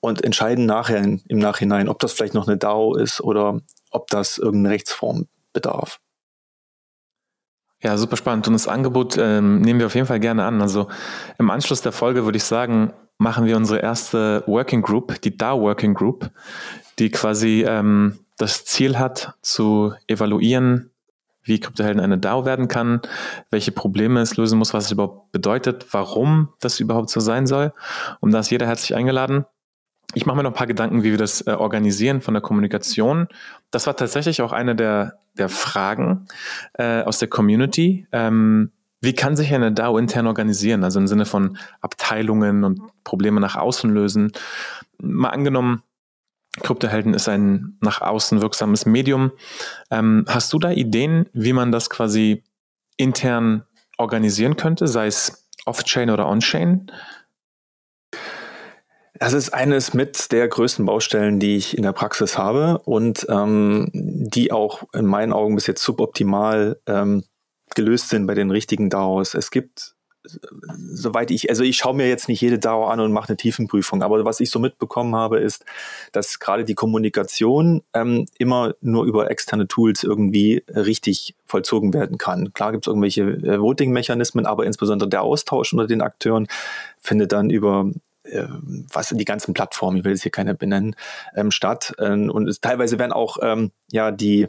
[0.00, 4.38] Und entscheiden nachher im Nachhinein, ob das vielleicht noch eine DAO ist oder ob das
[4.38, 6.00] irgendeine Rechtsform bedarf.
[7.82, 8.46] Ja, super spannend.
[8.48, 10.60] Und das Angebot ähm, nehmen wir auf jeden Fall gerne an.
[10.62, 10.88] Also
[11.38, 15.60] im Anschluss der Folge würde ich sagen, machen wir unsere erste Working Group, die DAO
[15.60, 16.30] Working Group,
[16.98, 20.90] die quasi ähm, das Ziel hat, zu evaluieren,
[21.42, 23.00] wie Kryptohelden eine DAO werden kann,
[23.50, 27.72] welche Probleme es lösen muss, was es überhaupt bedeutet, warum das überhaupt so sein soll.
[28.20, 29.44] Und da ist jeder herzlich eingeladen.
[30.14, 33.28] Ich mache mir noch ein paar Gedanken, wie wir das äh, organisieren von der Kommunikation.
[33.70, 36.26] Das war tatsächlich auch eine der, der Fragen
[36.74, 38.06] äh, aus der Community.
[38.12, 40.84] Ähm, wie kann sich eine DAO intern organisieren?
[40.84, 44.32] Also im Sinne von Abteilungen und Probleme nach außen lösen.
[44.98, 45.82] Mal angenommen,
[46.62, 49.32] Kryptohelden ist ein nach außen wirksames Medium.
[49.90, 52.42] Ähm, hast du da Ideen, wie man das quasi
[52.96, 53.64] intern
[53.98, 56.90] organisieren könnte, sei es off-chain oder on-chain?
[59.18, 63.88] Das ist eines mit der größten Baustellen, die ich in der Praxis habe und ähm,
[63.92, 67.24] die auch in meinen Augen bis jetzt suboptimal ähm,
[67.74, 69.34] gelöst sind bei den richtigen DAOs.
[69.34, 69.94] Es gibt,
[70.24, 74.02] soweit ich, also ich schaue mir jetzt nicht jede DAO an und mache eine Tiefenprüfung,
[74.02, 75.64] aber was ich so mitbekommen habe, ist,
[76.12, 82.52] dass gerade die Kommunikation ähm, immer nur über externe Tools irgendwie richtig vollzogen werden kann.
[82.52, 86.48] Klar gibt es irgendwelche äh, Voting-Mechanismen, aber insbesondere der Austausch unter den Akteuren
[86.98, 87.90] findet dann über
[88.30, 88.46] äh,
[88.92, 90.96] was die ganzen Plattformen, ich will jetzt hier keine benennen,
[91.34, 91.94] ähm, statt.
[91.98, 94.48] Ähm, und es, teilweise werden auch ähm, ja die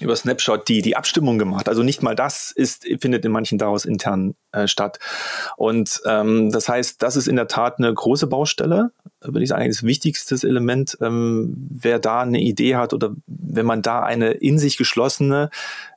[0.00, 1.68] über Snapshot die, die Abstimmung gemacht.
[1.68, 4.98] Also nicht mal das ist, findet in manchen daraus intern äh, statt.
[5.56, 8.90] Und ähm, das heißt, das ist in der Tat eine große Baustelle,
[9.20, 10.98] würde ich sagen, das wichtigste Element.
[11.00, 15.50] Ähm, wer da eine Idee hat oder wenn man da eine in sich geschlossene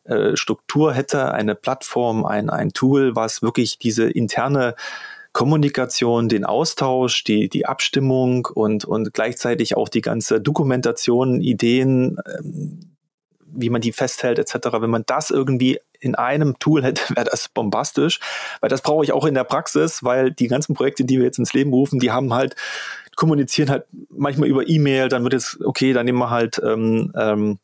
[0.04, 4.76] äh, Struktur hätte, eine Plattform, ein, ein Tool, was wirklich diese interne
[5.36, 12.96] Kommunikation, den Austausch, die, die Abstimmung und, und gleichzeitig auch die ganze Dokumentation, Ideen, ähm,
[13.46, 14.70] wie man die festhält etc.
[14.80, 18.22] Wenn man das irgendwie in einem Tool hätte, wäre das bombastisch,
[18.62, 21.38] weil das brauche ich auch in der Praxis, weil die ganzen Projekte, die wir jetzt
[21.38, 22.56] ins Leben rufen, die haben halt
[23.18, 27.60] kommunizieren halt manchmal über E-Mail, dann wird es okay, dann nehmen wir halt ähm, ähm,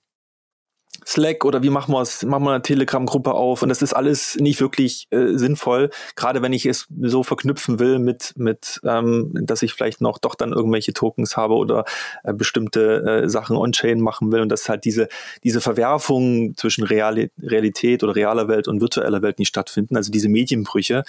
[1.06, 2.24] Slack oder wie machen wir es?
[2.24, 3.62] Machen wir eine Telegram-Gruppe auf?
[3.64, 8.00] Und das ist alles nicht wirklich äh, sinnvoll, gerade wenn ich es so verknüpfen will
[8.00, 11.86] mit, mit ähm, dass ich vielleicht noch doch dann irgendwelche Tokens habe oder
[12.24, 15.08] äh, bestimmte äh, Sachen on-chain machen will und dass halt diese,
[15.44, 20.30] diese Verwerfungen zwischen Reali Realität oder realer Welt und virtueller Welt nicht stattfinden, also diese
[20.30, 21.04] Medienbrüche,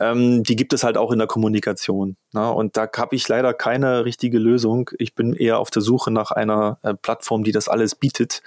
[0.00, 2.16] ähm, die gibt es halt auch in der Kommunikation.
[2.32, 2.50] Ne?
[2.52, 4.90] Und da habe ich leider keine richtige Lösung.
[4.98, 8.42] Ich bin eher auf der Suche nach einer äh, Plattform, die das alles bietet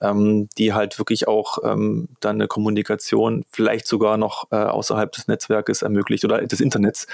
[0.00, 5.28] ähm, die halt wirklich auch ähm, dann eine Kommunikation vielleicht sogar noch äh, außerhalb des
[5.28, 7.06] Netzwerkes ermöglicht oder des Internets,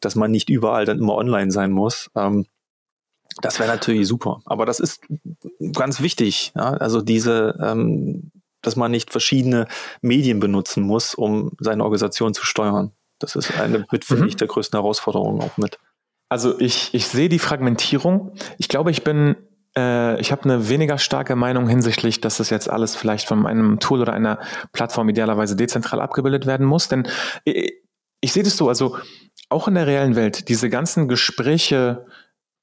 [0.00, 2.10] dass man nicht überall dann immer online sein muss.
[2.16, 2.46] Ähm,
[3.42, 4.40] das wäre natürlich super.
[4.44, 5.02] Aber das ist
[5.74, 6.52] ganz wichtig.
[6.56, 6.72] Ja?
[6.74, 8.32] Also diese, ähm,
[8.62, 9.66] dass man nicht verschiedene
[10.00, 12.92] Medien benutzen muss, um seine Organisation zu steuern.
[13.20, 14.28] Das ist eine mit, finde mhm.
[14.28, 15.78] ich, der größten Herausforderungen auch mit.
[16.28, 18.32] Also ich, ich sehe die Fragmentierung.
[18.58, 19.36] Ich glaube, ich bin
[19.76, 23.78] äh, ich habe eine weniger starke Meinung hinsichtlich, dass das jetzt alles vielleicht von einem
[23.78, 24.40] Tool oder einer
[24.72, 26.88] Plattform idealerweise dezentral abgebildet werden muss.
[26.88, 27.08] Denn
[27.44, 27.74] ich,
[28.20, 28.96] ich sehe das so, also
[29.48, 32.06] auch in der reellen Welt, diese ganzen Gespräche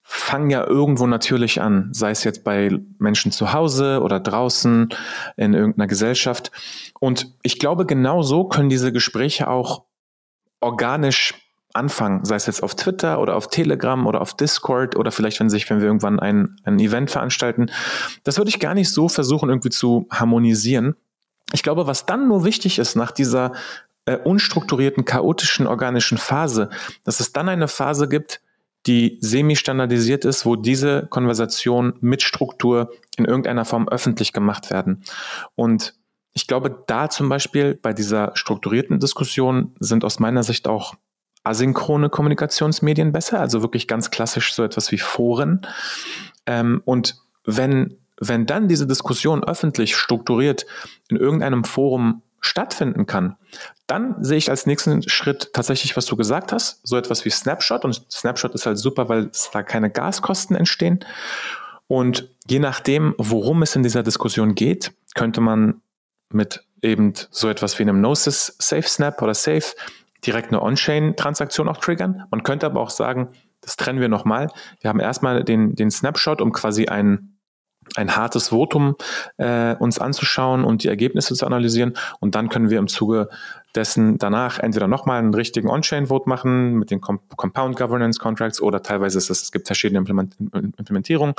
[0.10, 4.88] fangen ja irgendwo natürlich an, sei es jetzt bei Menschen zu Hause oder draußen
[5.36, 6.52] in irgendeiner Gesellschaft.
[7.02, 9.84] Und ich glaube, genau so können diese Gespräche auch
[10.60, 11.34] organisch
[11.74, 15.50] Anfang, sei es jetzt auf Twitter oder auf Telegram oder auf Discord oder vielleicht, wenn
[15.50, 17.68] sich, wenn wir irgendwann ein, ein Event veranstalten,
[18.24, 20.96] das würde ich gar nicht so versuchen, irgendwie zu harmonisieren.
[21.54, 23.54] Ich glaube, was dann nur wichtig ist nach dieser
[24.06, 26.70] äh, unstrukturierten, chaotischen, organischen Phase,
[27.04, 28.42] dass es dann eine Phase gibt,
[28.88, 35.04] die semi-standardisiert ist, wo diese Konversationen mit Struktur in irgendeiner Form öffentlich gemacht werden.
[35.56, 35.94] Und
[36.38, 40.94] ich glaube, da zum Beispiel bei dieser strukturierten Diskussion sind aus meiner Sicht auch
[41.44, 45.66] asynchrone Kommunikationsmedien besser, also wirklich ganz klassisch so etwas wie Foren.
[46.46, 50.68] Ähm, und wenn, wenn dann diese Diskussion öffentlich strukturiert
[51.10, 53.36] in irgendeinem Forum stattfinden kann,
[53.88, 57.84] dann sehe ich als nächsten Schritt tatsächlich, was du gesagt hast, so etwas wie Snapshot.
[57.84, 61.00] Und Snapshot ist halt super, weil es da keine Gaskosten entstehen.
[61.88, 65.82] Und je nachdem, worum es in dieser Diskussion geht, könnte man
[66.32, 69.76] mit eben so etwas wie einem Gnosis Safe Snap oder Safe
[70.26, 72.24] direkt eine On-Chain-Transaktion auch triggern.
[72.32, 73.30] Man könnte aber auch sagen,
[73.62, 74.50] das trennen wir nochmal.
[74.82, 77.37] Wir haben erstmal den, den Snapshot, um quasi ein
[77.96, 78.96] ein hartes Votum
[79.38, 81.94] äh, uns anzuschauen und die Ergebnisse zu analysieren.
[82.20, 83.30] Und dann können wir im Zuge
[83.76, 88.82] dessen danach entweder nochmal einen richtigen On-Chain-Vote machen mit den Com Compound Governance Contracts oder
[88.82, 91.36] teilweise ist es, es gibt verschiedene Implement Implementierungen.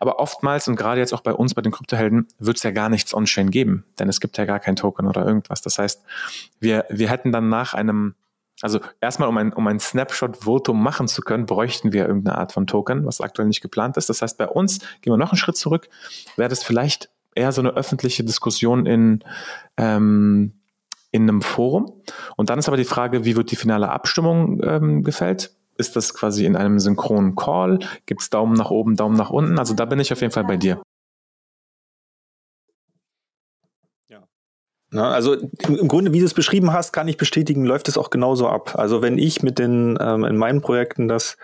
[0.00, 2.88] Aber oftmals und gerade jetzt auch bei uns, bei den Kryptohelden, wird es ja gar
[2.88, 5.60] nichts On-Chain geben, denn es gibt ja gar kein Token oder irgendwas.
[5.60, 6.02] Das heißt,
[6.60, 8.14] wir, wir hätten dann nach einem
[8.62, 12.66] also erstmal, um ein, um ein Snapshot-Votum machen zu können, bräuchten wir irgendeine Art von
[12.66, 14.08] Token, was aktuell nicht geplant ist.
[14.08, 15.88] Das heißt, bei uns, gehen wir noch einen Schritt zurück,
[16.36, 19.22] wäre das vielleicht eher so eine öffentliche Diskussion in,
[19.76, 20.54] ähm,
[21.10, 21.92] in einem Forum.
[22.36, 25.52] Und dann ist aber die Frage, wie wird die finale Abstimmung ähm, gefällt?
[25.76, 27.80] Ist das quasi in einem synchronen Call?
[28.06, 29.58] Gibt es Daumen nach oben, Daumen nach unten?
[29.58, 30.80] Also da bin ich auf jeden Fall bei dir.
[34.92, 38.48] Also im Grunde, wie du es beschrieben hast, kann ich bestätigen, läuft es auch genauso
[38.48, 38.76] ab.
[38.76, 41.36] Also wenn ich mit den ähm, in meinen Projekten das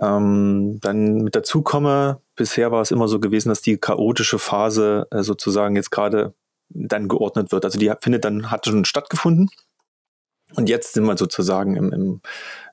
[0.00, 5.06] ähm, dann mit dazu komme, bisher war es immer so gewesen, dass die chaotische Phase
[5.10, 6.34] äh, sozusagen jetzt gerade
[6.70, 7.64] dann geordnet wird.
[7.64, 9.50] Also die findet dann, hat schon stattgefunden.
[10.56, 12.20] Und jetzt sind wir sozusagen im, im,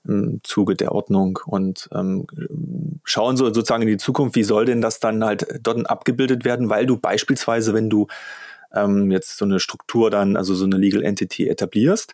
[0.08, 2.26] im Zuge der Ordnung und ähm,
[3.04, 6.70] schauen so sozusagen in die Zukunft, wie soll denn das dann halt dort abgebildet werden,
[6.70, 8.08] weil du beispielsweise, wenn du
[8.74, 12.14] ähm, jetzt so eine Struktur dann, also so eine Legal Entity etablierst,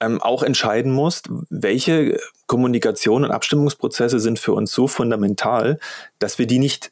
[0.00, 5.78] ähm, auch entscheiden musst, welche Kommunikation und Abstimmungsprozesse sind für uns so fundamental,
[6.18, 6.90] dass wir die nicht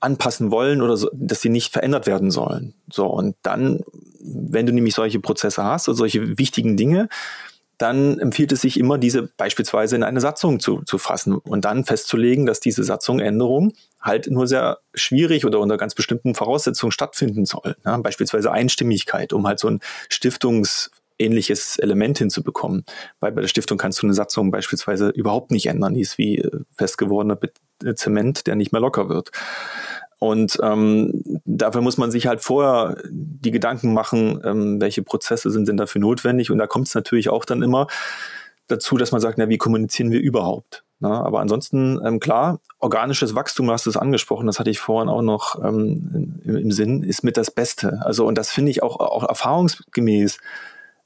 [0.00, 2.74] anpassen wollen oder so, dass sie nicht verändert werden sollen.
[2.90, 3.80] So, und dann,
[4.20, 7.08] wenn du nämlich solche Prozesse hast oder solche wichtigen Dinge,
[7.78, 11.84] dann empfiehlt es sich immer, diese beispielsweise in eine Satzung zu, zu fassen und dann
[11.84, 17.76] festzulegen, dass diese Satzungänderung halt nur sehr schwierig oder unter ganz bestimmten Voraussetzungen stattfinden soll.
[17.84, 22.84] Ja, beispielsweise Einstimmigkeit, um halt so ein stiftungsähnliches Element hinzubekommen.
[23.20, 25.94] Weil bei der Stiftung kannst du eine Satzung beispielsweise überhaupt nicht ändern.
[25.94, 27.38] Die ist wie äh, festgewordener
[27.94, 29.30] Zement, der nicht mehr locker wird.
[30.18, 35.68] Und ähm, dafür muss man sich halt vorher die Gedanken machen, ähm, welche Prozesse sind
[35.68, 36.50] denn dafür notwendig.
[36.50, 37.86] Und da kommt es natürlich auch dann immer
[38.66, 40.84] dazu, dass man sagt, na, wie kommunizieren wir überhaupt?
[40.98, 45.10] Na, aber ansonsten, ähm, klar, organisches Wachstum, du hast es angesprochen, das hatte ich vorhin
[45.10, 48.00] auch noch ähm, im, im, Sinn, ist mit das Beste.
[48.02, 50.38] Also, und das finde ich auch, auch erfahrungsgemäß.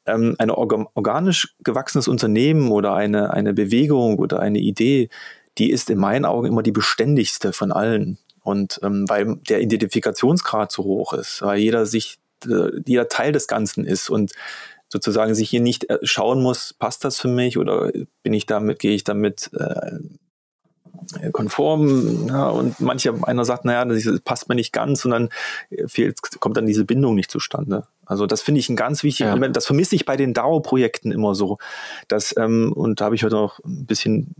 [0.06, 5.08] Ähm, ein organisch gewachsenes Unternehmen oder eine, eine Bewegung oder eine Idee,
[5.58, 8.18] die ist in meinen Augen immer die beständigste von allen.
[8.50, 13.46] Und ähm, weil der Identifikationsgrad so hoch ist, weil jeder sich, äh, jeder Teil des
[13.46, 14.32] Ganzen ist und
[14.88, 17.92] sozusagen sich hier nicht äh, schauen muss, passt das für mich oder
[18.22, 19.98] bin ich damit, gehe ich damit äh,
[21.32, 25.28] konform ja, und mancher einer sagt, naja, das passt mir nicht ganz und dann
[25.86, 27.84] fehlt, kommt dann diese Bindung nicht zustande.
[28.10, 29.32] Also das finde ich ein ganz wichtiges ja.
[29.32, 29.54] Element.
[29.54, 31.58] Das vermisse ich bei den DAO-Projekten immer so.
[32.08, 34.34] Dass, ähm, und da habe ich heute noch ein bisschen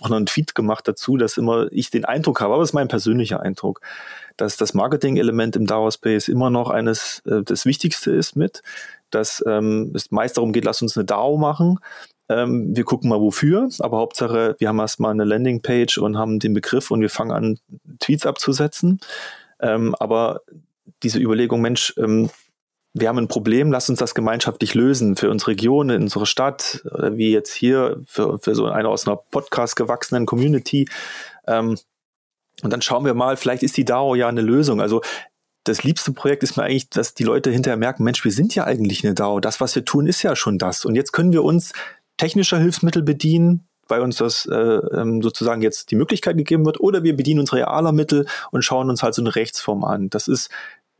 [0.00, 2.74] auch noch einen Tweet gemacht dazu, dass immer ich den Eindruck habe, aber das ist
[2.74, 3.80] mein persönlicher Eindruck,
[4.36, 8.62] dass das Marketing-Element im DAO-Space immer noch eines äh, das Wichtigste ist mit,
[9.08, 11.78] dass ähm, es meist darum geht, lass uns eine DAO machen.
[12.28, 16.54] Ähm, wir gucken mal wofür, aber Hauptsache, wir haben erstmal eine Landingpage und haben den
[16.54, 17.58] Begriff und wir fangen an,
[18.00, 19.00] Tweets abzusetzen.
[19.60, 20.40] Ähm, aber
[21.02, 22.30] diese Überlegung, Mensch, ähm,
[22.94, 26.82] wir haben ein Problem, lass uns das gemeinschaftlich lösen für unsere Region, in unsere Stadt,
[26.92, 30.88] oder wie jetzt hier für, für so eine aus einer Podcast gewachsenen Community.
[31.46, 31.78] Ähm,
[32.62, 34.80] und dann schauen wir mal, vielleicht ist die DAO ja eine Lösung.
[34.80, 35.00] Also
[35.64, 38.64] das liebste Projekt ist mir eigentlich, dass die Leute hinterher merken, Mensch, wir sind ja
[38.64, 39.40] eigentlich eine DAO.
[39.40, 40.84] Das, was wir tun, ist ja schon das.
[40.84, 41.72] Und jetzt können wir uns
[42.22, 47.02] technischer Hilfsmittel bedienen, weil uns das äh, ähm, sozusagen jetzt die Möglichkeit gegeben wird, oder
[47.02, 50.08] wir bedienen uns realer Mittel und schauen uns halt so eine Rechtsform an.
[50.08, 50.48] Das ist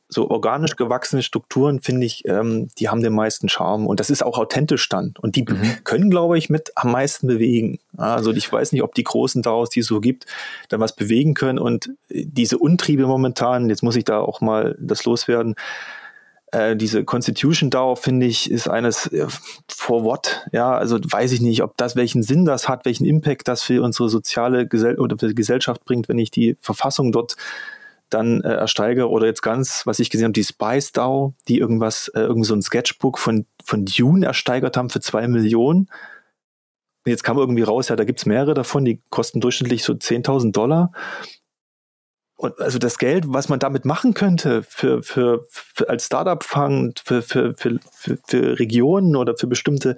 [0.08, 3.86] so organisch gewachsene Strukturen, finde ich, ähm, die haben den meisten Charme.
[3.86, 5.14] Und das ist auch authentisch dann.
[5.20, 5.84] Und die mhm.
[5.84, 7.78] können, glaube ich, mit am meisten bewegen.
[7.96, 10.26] Also ich weiß nicht, ob die großen daraus, die es so gibt,
[10.68, 11.58] dann was bewegen können.
[11.58, 15.54] Und diese Untriebe momentan, jetzt muss ich da auch mal das loswerden,
[16.52, 19.26] äh, diese Constitution DAO, finde ich, ist eines äh,
[19.68, 20.46] for what?
[20.52, 23.82] Ja, also weiß ich nicht, ob das, welchen Sinn das hat, welchen Impact das für
[23.82, 27.36] unsere soziale Gesell oder für Gesellschaft bringt, wenn ich die Verfassung dort
[28.10, 32.08] dann äh, ersteige oder jetzt ganz, was ich gesehen habe, die Spice DAO, die irgendwas,
[32.08, 35.88] äh, irgendwie so ein Sketchbook von, von Dune ersteigert haben für zwei Millionen.
[37.06, 40.92] Jetzt kam irgendwie raus, ja, da gibt's mehrere davon, die kosten durchschnittlich so 10.000 Dollar.
[42.42, 47.22] Und also das Geld, was man damit machen könnte für, für, für als Startup-Fund, für,
[47.22, 49.96] für, für, für, für Regionen oder für bestimmte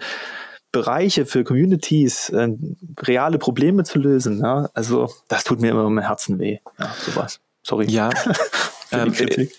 [0.71, 2.51] Bereiche, für Communities, äh,
[3.01, 4.41] reale Probleme zu lösen.
[4.41, 4.69] Ja?
[4.75, 7.41] Also das tut mir immer im Herzen weh, ja, sowas.
[7.63, 7.87] Sorry.
[7.91, 8.11] Ja.
[8.93, 9.53] ähm, Kritik.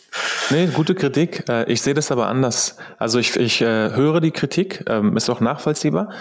[0.49, 1.47] Nee, gute Kritik.
[1.49, 2.78] Äh, ich sehe das aber anders.
[2.97, 6.11] Also ich, ich äh, höre die Kritik, ähm, ist auch nachvollziehbar.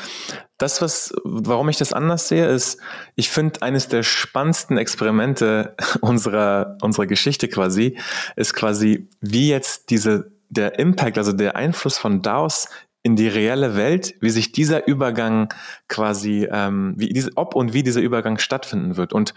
[0.58, 2.78] Das, was, warum ich das anders sehe, ist,
[3.16, 7.98] ich finde, eines der spannendsten Experimente unserer, unserer Geschichte quasi,
[8.36, 12.68] ist quasi, wie jetzt diese, der Impact, also der Einfluss von DAOs
[13.04, 15.52] in die reelle Welt, wie sich dieser Übergang
[15.88, 19.12] quasi, ähm, wie diese, ob und wie dieser Übergang stattfinden wird.
[19.12, 19.34] Und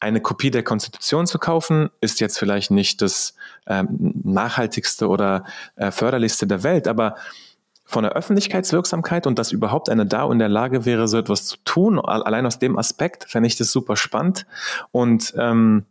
[0.00, 3.34] eine Kopie der Konstitution zu kaufen, ist jetzt vielleicht nicht das
[3.66, 5.44] ähm, nachhaltigste oder
[5.76, 7.14] äh, förderlichste der Welt, aber
[7.84, 11.58] von der Öffentlichkeitswirksamkeit und dass überhaupt eine DAO in der Lage wäre, so etwas zu
[11.64, 14.46] tun, allein aus dem Aspekt fände ich das super spannend.
[14.92, 15.84] Und ähm,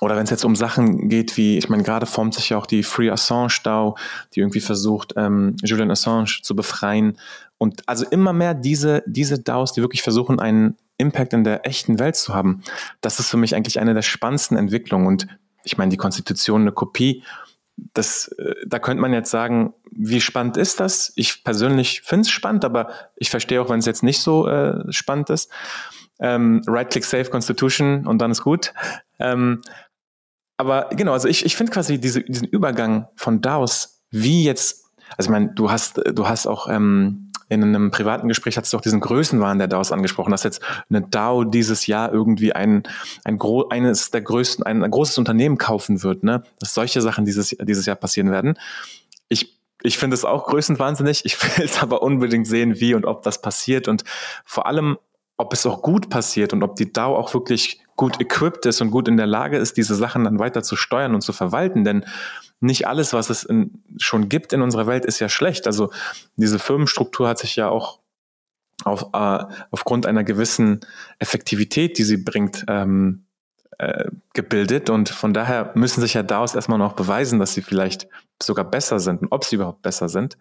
[0.00, 2.66] oder wenn es jetzt um Sachen geht wie, ich meine, gerade formt sich ja auch
[2.66, 3.96] die Free Assange DAO,
[4.34, 7.18] die irgendwie versucht, ähm, Julian Assange zu befreien.
[7.58, 11.98] Und also immer mehr diese, diese DAOs, die wirklich versuchen, einen Impact in der echten
[11.98, 12.62] Welt zu haben.
[13.00, 15.06] Das ist für mich eigentlich eine der spannendsten Entwicklungen.
[15.06, 15.26] Und
[15.64, 17.22] ich meine, die Konstitution, eine Kopie,
[17.94, 21.12] das, äh, da könnte man jetzt sagen, wie spannend ist das?
[21.16, 24.90] Ich persönlich finde es spannend, aber ich verstehe auch, wenn es jetzt nicht so äh,
[24.92, 25.50] spannend ist.
[26.22, 28.72] Ähm, Right-Click Save Constitution und dann ist gut.
[29.18, 29.60] Ähm,
[30.56, 34.84] aber genau, also ich, ich finde quasi diese, diesen Übergang von DAOs, wie jetzt,
[35.16, 38.76] also ich meine, du hast, du hast auch ähm, in einem privaten Gespräch hast du
[38.76, 42.84] auch diesen Größenwahn der DAOs angesprochen, dass jetzt eine DAO dieses Jahr irgendwie ein,
[43.24, 46.44] ein gro eines der größten, ein, ein großes Unternehmen kaufen wird, ne?
[46.60, 48.58] Dass solche Sachen dieses, dieses Jahr passieren werden.
[49.28, 51.24] Ich ich finde es auch größenwahnsinnig.
[51.24, 54.04] Ich will es aber unbedingt sehen, wie und ob das passiert und
[54.44, 54.96] vor allem,
[55.36, 58.90] ob es auch gut passiert und ob die DAO auch wirklich gut equipped ist und
[58.90, 61.84] gut in der Lage ist, diese Sachen dann weiter zu steuern und zu verwalten.
[61.84, 62.04] Denn
[62.60, 65.66] nicht alles, was es in, schon gibt in unserer Welt, ist ja schlecht.
[65.66, 65.90] Also
[66.36, 68.00] diese Firmenstruktur hat sich ja auch
[68.84, 70.80] auf, äh, aufgrund einer gewissen
[71.18, 73.26] Effektivität, die sie bringt, ähm,
[73.78, 74.90] äh, gebildet.
[74.90, 78.08] Und von daher müssen sich ja daraus erstmal noch beweisen, dass sie vielleicht
[78.42, 80.38] sogar besser sind und ob sie überhaupt besser sind.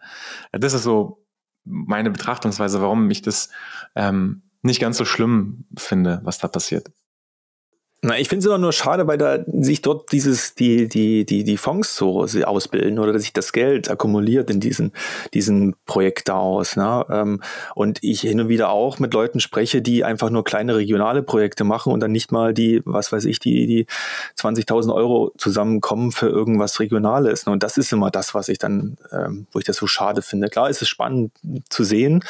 [0.52, 1.26] Das ist so
[1.64, 3.50] meine Betrachtungsweise, warum ich das
[3.96, 6.92] ähm, nicht ganz so schlimm finde, was da passiert.
[8.04, 11.44] Na, ich finde es immer nur schade, weil da sich dort dieses, die, die, die,
[11.44, 14.92] die Fonds so ausbilden oder dass sich das Geld akkumuliert in diesen,
[15.36, 16.76] diesen Projekten aus.
[16.76, 17.06] Ne?
[17.12, 17.44] Ähm,
[17.76, 21.64] und ich hin und wieder auch mit Leuten spreche, die einfach nur kleine regionale Projekte
[21.64, 23.86] machen und dann nicht mal die, was weiß ich, die, die
[24.36, 27.44] 20.000 Euro zusammenkommen für irgendwas Regionales.
[27.44, 30.50] Und das ist immer das, was ich dann, ähm, wo ich das so schade finde.
[30.50, 31.34] Klar ist es spannend
[31.70, 32.24] zu sehen,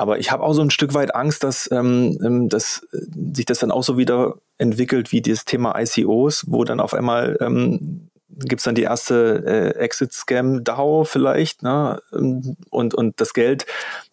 [0.00, 2.98] aber ich habe auch so ein Stück weit Angst, dass, ähm, ähm dass äh,
[3.34, 7.36] sich das dann auch so wieder entwickelt wie das Thema ICOs, wo dann auf einmal
[7.40, 12.00] ähm, gibt es dann die erste äh, Exit-Scam-DAO vielleicht, ne?
[12.14, 13.66] Ähm, und, und das Geld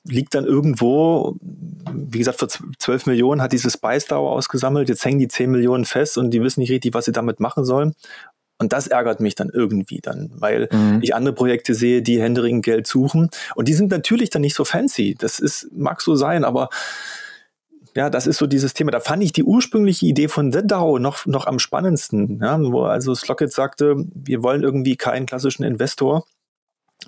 [0.03, 5.29] liegt dann irgendwo, wie gesagt, für 12 Millionen hat diese Spice-DAO ausgesammelt, jetzt hängen die
[5.29, 7.93] 10 Millionen fest und die wissen nicht richtig, was sie damit machen sollen.
[8.59, 10.99] Und das ärgert mich dann irgendwie dann, weil mhm.
[11.03, 13.29] ich andere Projekte sehe, die händeringend Geld suchen.
[13.55, 15.15] Und die sind natürlich dann nicht so fancy.
[15.17, 16.69] Das ist, mag so sein, aber
[17.95, 18.91] ja, das ist so dieses Thema.
[18.91, 22.83] Da fand ich die ursprüngliche Idee von The DAO noch, noch am spannendsten, ja, wo
[22.83, 26.25] also Slockett sagte, wir wollen irgendwie keinen klassischen Investor,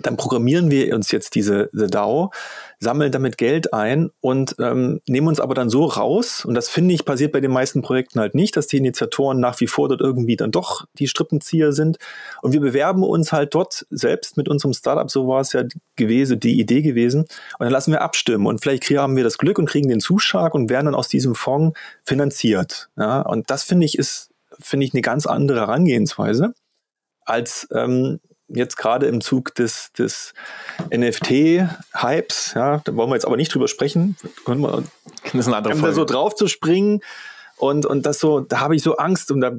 [0.02, 2.32] dann programmieren wir uns jetzt diese The DAO,
[2.80, 6.94] sammeln damit Geld ein und ähm, nehmen uns aber dann so raus, und das finde
[6.94, 10.00] ich passiert bei den meisten Projekten halt nicht, dass die Initiatoren nach wie vor dort
[10.00, 11.98] irgendwie dann doch die Strippenzieher sind.
[12.42, 15.64] Und wir bewerben uns halt dort selbst mit unserem Startup, so war es ja
[15.96, 17.22] gewesen, die Idee gewesen.
[17.22, 17.30] Und
[17.60, 20.70] dann lassen wir abstimmen und vielleicht haben wir das Glück und kriegen den Zuschlag und
[20.70, 22.90] werden dann aus diesem Fonds finanziert.
[22.98, 24.30] Ja, und das finde ich ist,
[24.60, 26.54] finde ich eine ganz andere Herangehensweise
[27.26, 28.20] als ähm,
[28.50, 30.34] jetzt gerade im Zug des, des
[30.92, 34.84] NFT-Hypes, ja, da wollen wir jetzt aber nicht drüber sprechen, können wir,
[35.24, 35.88] das ist eine andere Folge.
[35.88, 37.02] da so drauf zu springen
[37.58, 39.52] und, und das so, da habe ich so Angst und da,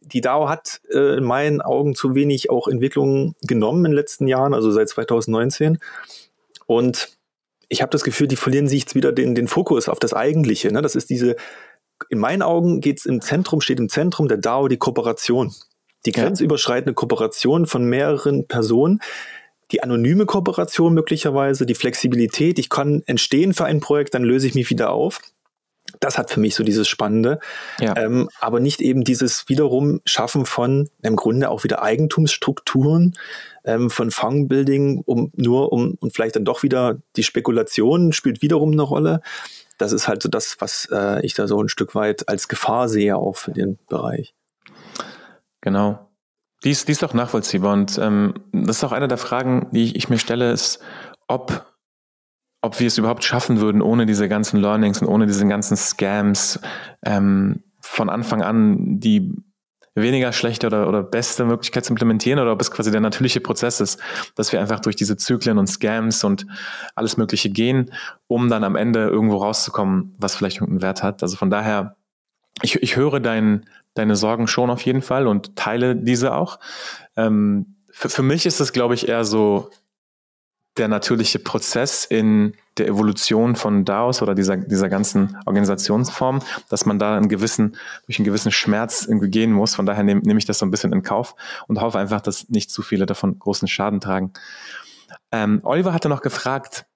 [0.00, 4.26] die DAO hat äh, in meinen Augen zu wenig auch Entwicklungen genommen in den letzten
[4.26, 5.78] Jahren, also seit 2019.
[6.66, 7.18] Und
[7.68, 10.72] ich habe das Gefühl, die verlieren sich jetzt wieder den, den Fokus auf das Eigentliche.
[10.72, 10.82] Ne?
[10.82, 11.36] Das ist diese,
[12.08, 15.54] in meinen Augen geht es im Zentrum, steht im Zentrum der DAO die Kooperation.
[16.06, 19.00] Die grenzüberschreitende Kooperation von mehreren Personen,
[19.70, 22.58] die anonyme Kooperation möglicherweise, die Flexibilität.
[22.58, 25.20] Ich kann entstehen für ein Projekt, dann löse ich mich wieder auf.
[26.00, 27.38] Das hat für mich so dieses Spannende.
[27.80, 27.96] Ja.
[27.96, 33.16] Ähm, aber nicht eben dieses wiederum Schaffen von im Grunde auch wieder Eigentumsstrukturen,
[33.64, 38.72] ähm, von Fangbuilding, um nur um und vielleicht dann doch wieder die Spekulation spielt wiederum
[38.72, 39.22] eine Rolle.
[39.78, 42.88] Das ist halt so das, was äh, ich da so ein Stück weit als Gefahr
[42.88, 44.34] sehe, auch für den Bereich.
[45.60, 46.10] Genau.
[46.64, 47.72] Die ist, die ist auch nachvollziehbar.
[47.72, 50.80] Und ähm, das ist auch eine der Fragen, die ich, ich mir stelle, ist,
[51.28, 51.64] ob
[52.60, 56.58] ob wir es überhaupt schaffen würden, ohne diese ganzen Learnings und ohne diese ganzen Scams
[57.04, 59.32] ähm, von Anfang an die
[59.94, 63.80] weniger schlechte oder, oder beste Möglichkeit zu implementieren oder ob es quasi der natürliche Prozess
[63.80, 64.00] ist,
[64.36, 66.46] dass wir einfach durch diese Zyklen und Scams und
[66.94, 67.92] alles Mögliche gehen,
[68.26, 71.22] um dann am Ende irgendwo rauszukommen, was vielleicht irgendeinen Wert hat.
[71.22, 71.96] Also von daher,
[72.62, 73.66] ich, ich höre dein,
[73.98, 76.58] deine Sorgen schon auf jeden Fall und teile diese auch.
[77.16, 79.70] Ähm, für, für mich ist es, glaube ich, eher so
[80.78, 86.98] der natürliche Prozess in der Evolution von DAOs oder dieser, dieser ganzen Organisationsform, dass man
[86.98, 87.76] da einen gewissen,
[88.06, 89.74] durch einen gewissen Schmerz irgendwie gehen muss.
[89.74, 91.34] Von daher nehme nehm ich das so ein bisschen in Kauf
[91.66, 94.32] und hoffe einfach, dass nicht zu viele davon großen Schaden tragen.
[95.32, 96.86] Ähm, Oliver hatte noch gefragt,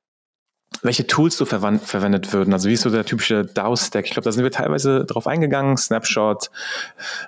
[0.83, 2.53] welche Tools so verwendet würden.
[2.53, 4.05] Also wie ist so der typische DAO-Stack?
[4.05, 6.51] Ich glaube, da sind wir teilweise drauf eingegangen, Snapshot,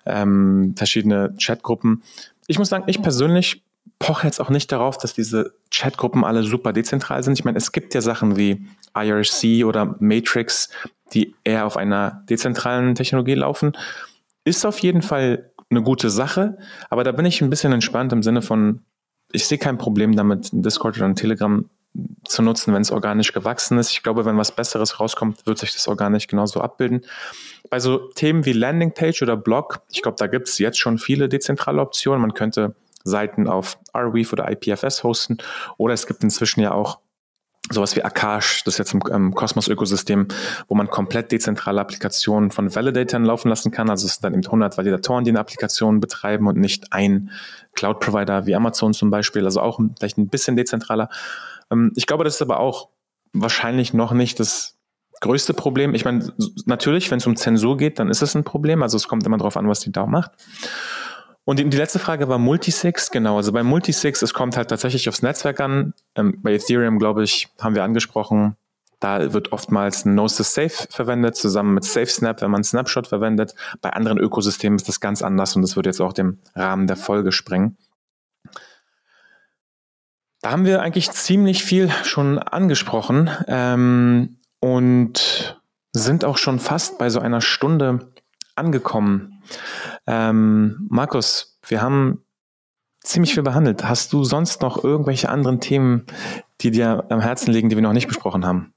[0.06, 2.02] ähm, verschiedene Chatgruppen.
[2.48, 3.62] Ich muss sagen, ich persönlich
[4.00, 7.38] poche jetzt auch nicht darauf, dass diese Chatgruppen alle super dezentral sind.
[7.38, 10.68] Ich meine, es gibt ja Sachen wie IRC oder Matrix,
[11.12, 13.72] die eher auf einer dezentralen Technologie laufen.
[14.44, 16.58] Ist auf jeden Fall eine gute Sache,
[16.90, 18.80] aber da bin ich ein bisschen entspannt im Sinne von,
[19.32, 21.64] ich sehe kein Problem damit, Discord oder Telegram
[22.24, 23.90] zu nutzen, wenn es organisch gewachsen ist.
[23.90, 27.04] Ich glaube, wenn was Besseres rauskommt, wird sich das organisch genauso abbilden.
[27.70, 31.28] Bei so Themen wie Landingpage oder Blog, ich glaube, da gibt es jetzt schon viele
[31.28, 32.20] dezentrale Optionen.
[32.20, 32.74] Man könnte
[33.04, 35.38] Seiten auf Arweave oder IPFS hosten.
[35.76, 36.98] Oder es gibt inzwischen ja auch
[37.70, 40.28] sowas wie Akash, das ist jetzt im ähm, Cosmos-Ökosystem,
[40.68, 43.88] wo man komplett dezentrale Applikationen von Validatoren laufen lassen kann.
[43.88, 47.30] Also es sind dann eben 100 Validatoren, die eine Applikation betreiben und nicht ein
[47.74, 49.44] Cloud-Provider wie Amazon zum Beispiel.
[49.44, 51.08] Also auch vielleicht ein bisschen dezentraler.
[51.70, 52.88] Ähm, ich glaube, das ist aber auch
[53.32, 54.76] wahrscheinlich noch nicht das
[55.20, 55.94] größte Problem.
[55.94, 56.32] Ich meine,
[56.66, 58.82] natürlich, wenn es um Zensur geht, dann ist es ein Problem.
[58.82, 60.32] Also es kommt immer darauf an, was die DAO macht.
[61.44, 63.36] Und die, die letzte Frage war Multisigs, genau.
[63.36, 65.94] Also bei Multisigs, es kommt halt tatsächlich aufs Netzwerk an.
[66.14, 68.56] Ähm, bei Ethereum, glaube ich, haben wir angesprochen,
[69.00, 73.54] da wird oftmals Gnosis Safe verwendet, zusammen mit SafeSnap, wenn man Snapshot verwendet.
[73.82, 76.96] Bei anderen Ökosystemen ist das ganz anders und das wird jetzt auch dem Rahmen der
[76.96, 77.76] Folge sprengen.
[80.44, 85.58] Da haben wir eigentlich ziemlich viel schon angesprochen ähm, und
[85.92, 88.12] sind auch schon fast bei so einer Stunde
[88.54, 89.42] angekommen.
[90.06, 92.26] Ähm, Markus, wir haben
[93.00, 93.88] ziemlich viel behandelt.
[93.88, 96.04] Hast du sonst noch irgendwelche anderen Themen,
[96.60, 98.73] die dir am Herzen liegen, die wir noch nicht besprochen haben?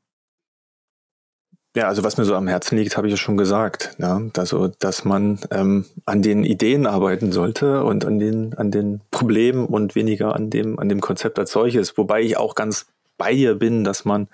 [1.78, 3.93] Ja, also was mir so am Herzen liegt, habe ich ja schon gesagt.
[3.99, 9.01] Ja, also, dass man ähm, an den Ideen arbeiten sollte und an den, an den
[9.11, 11.95] Problemen und weniger an dem, an dem Konzept als solches.
[11.95, 12.88] Wobei ich auch ganz
[13.19, 14.28] bei dir bin, dass man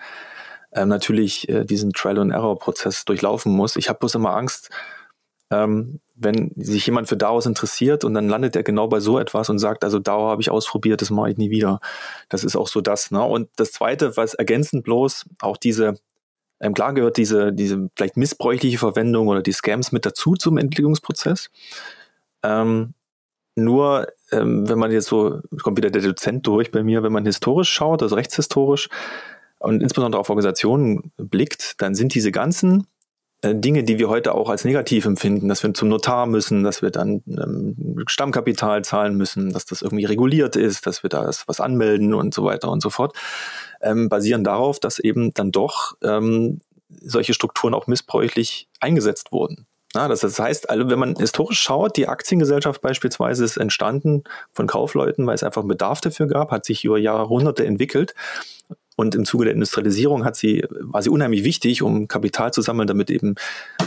[0.71, 3.75] ähm, natürlich äh, diesen Trial-and-Error-Prozess durchlaufen muss.
[3.75, 4.69] Ich habe bloß immer Angst,
[5.51, 9.49] ähm, wenn sich jemand für DAOs interessiert und dann landet er genau bei so etwas
[9.49, 11.81] und sagt, also DAO habe ich ausprobiert, das mache ich nie wieder.
[12.29, 13.11] Das ist auch so das.
[13.11, 13.21] Ne?
[13.21, 15.95] Und das Zweite, was ergänzend bloß auch diese,
[16.63, 21.49] ähm, klar gehört diese, diese vielleicht missbräuchliche Verwendung oder die Scams mit dazu zum Entwicklungsprozess.
[22.41, 22.93] Ähm,
[23.55, 27.25] nur, ähm, wenn man jetzt so, kommt wieder der Dozent durch bei mir, wenn man
[27.25, 28.87] historisch schaut, also rechtshistorisch
[29.59, 32.87] und insbesondere auf Organisationen blickt, dann sind diese ganzen
[33.43, 36.91] Dinge, die wir heute auch als negativ empfinden, dass wir zum Notar müssen, dass wir
[36.91, 42.13] dann ähm, Stammkapital zahlen müssen, dass das irgendwie reguliert ist, dass wir da was anmelden
[42.13, 43.15] und so weiter und so fort,
[43.81, 46.59] ähm, basieren darauf, dass eben dann doch ähm,
[47.01, 49.67] solche Strukturen auch missbräuchlich eingesetzt wurden.
[49.95, 55.27] Ja, das heißt, also wenn man historisch schaut, die Aktiengesellschaft beispielsweise ist entstanden von Kaufleuten,
[55.27, 58.15] weil es einfach einen Bedarf dafür gab, hat sich über Jahrhunderte entwickelt
[58.95, 62.87] und im Zuge der Industrialisierung hat sie, war sie unheimlich wichtig, um Kapital zu sammeln,
[62.87, 63.35] damit eben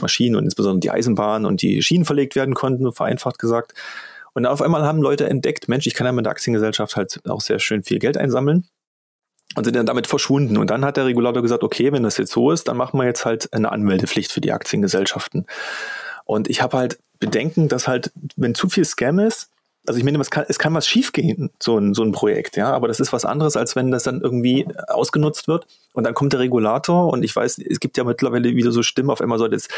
[0.00, 3.74] Maschinen und insbesondere die Eisenbahn und die Schienen verlegt werden konnten, vereinfacht gesagt.
[4.34, 7.40] Und auf einmal haben Leute entdeckt, Mensch, ich kann ja mit der Aktiengesellschaft halt auch
[7.40, 8.66] sehr schön viel Geld einsammeln
[9.54, 10.59] und sind dann damit verschwunden.
[10.59, 13.07] Und dann hat der Regulator gesagt, okay, wenn das jetzt so ist, dann machen wir
[13.07, 15.46] jetzt halt eine Anmeldepflicht für die Aktiengesellschaften.
[16.24, 19.50] Und ich habe halt bedenken, dass halt, wenn zu viel Scam ist,
[19.87, 22.72] also ich meine, es kann, es kann was schiefgehen, so ein, so ein Projekt, ja,
[22.72, 26.32] aber das ist was anderes, als wenn das dann irgendwie ausgenutzt wird und dann kommt
[26.32, 29.53] der Regulator und ich weiß, es gibt ja mittlerweile wieder so Stimmen, auf einmal soll
[29.53, 29.70] jetzt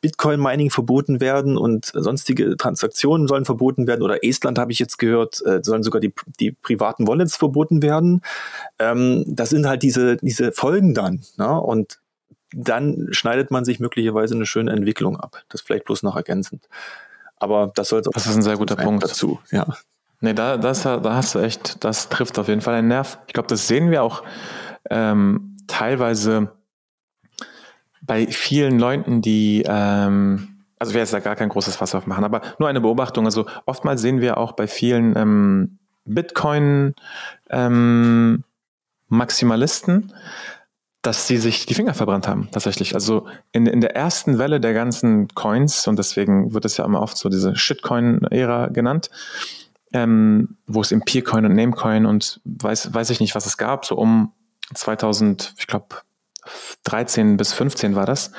[0.00, 5.44] Bitcoin-Mining verboten werden und sonstige Transaktionen sollen verboten werden oder Estland habe ich jetzt gehört,
[5.44, 8.22] äh, sollen sogar die, die privaten Wallets verboten werden.
[8.78, 11.60] Ähm, das sind halt diese, diese Folgen dann, ne?
[11.60, 11.98] und
[12.52, 15.42] dann schneidet man sich möglicherweise eine schöne Entwicklung ab.
[15.48, 16.68] Das vielleicht bloß noch ergänzend.
[17.38, 19.66] Aber das sollte Das ist ein sehr guter Punkt dazu, ja.
[20.20, 23.18] Nee, da, das, da hast du echt, das trifft auf jeden Fall einen Nerv.
[23.26, 24.22] Ich glaube, das sehen wir auch
[24.88, 26.52] ähm, teilweise
[28.00, 32.24] bei vielen Leuten, die, ähm, also ich werde jetzt da gar kein großes Fass aufmachen,
[32.24, 33.26] aber nur eine Beobachtung.
[33.26, 36.94] Also oftmals sehen wir auch bei vielen ähm, Bitcoin
[37.50, 38.44] ähm,
[41.02, 42.94] dass sie sich die Finger verbrannt haben, tatsächlich.
[42.94, 47.00] Also in, in der ersten Welle der ganzen Coins, und deswegen wird es ja immer
[47.00, 49.10] oft so diese Shitcoin-Ära genannt,
[49.92, 53.84] ähm, wo es im Peercoin und Namecoin und weiß, weiß ich nicht, was es gab,
[53.84, 54.32] so um
[54.74, 55.86] 2000, ich glaube,
[56.84, 58.32] 13 bis 15 war das.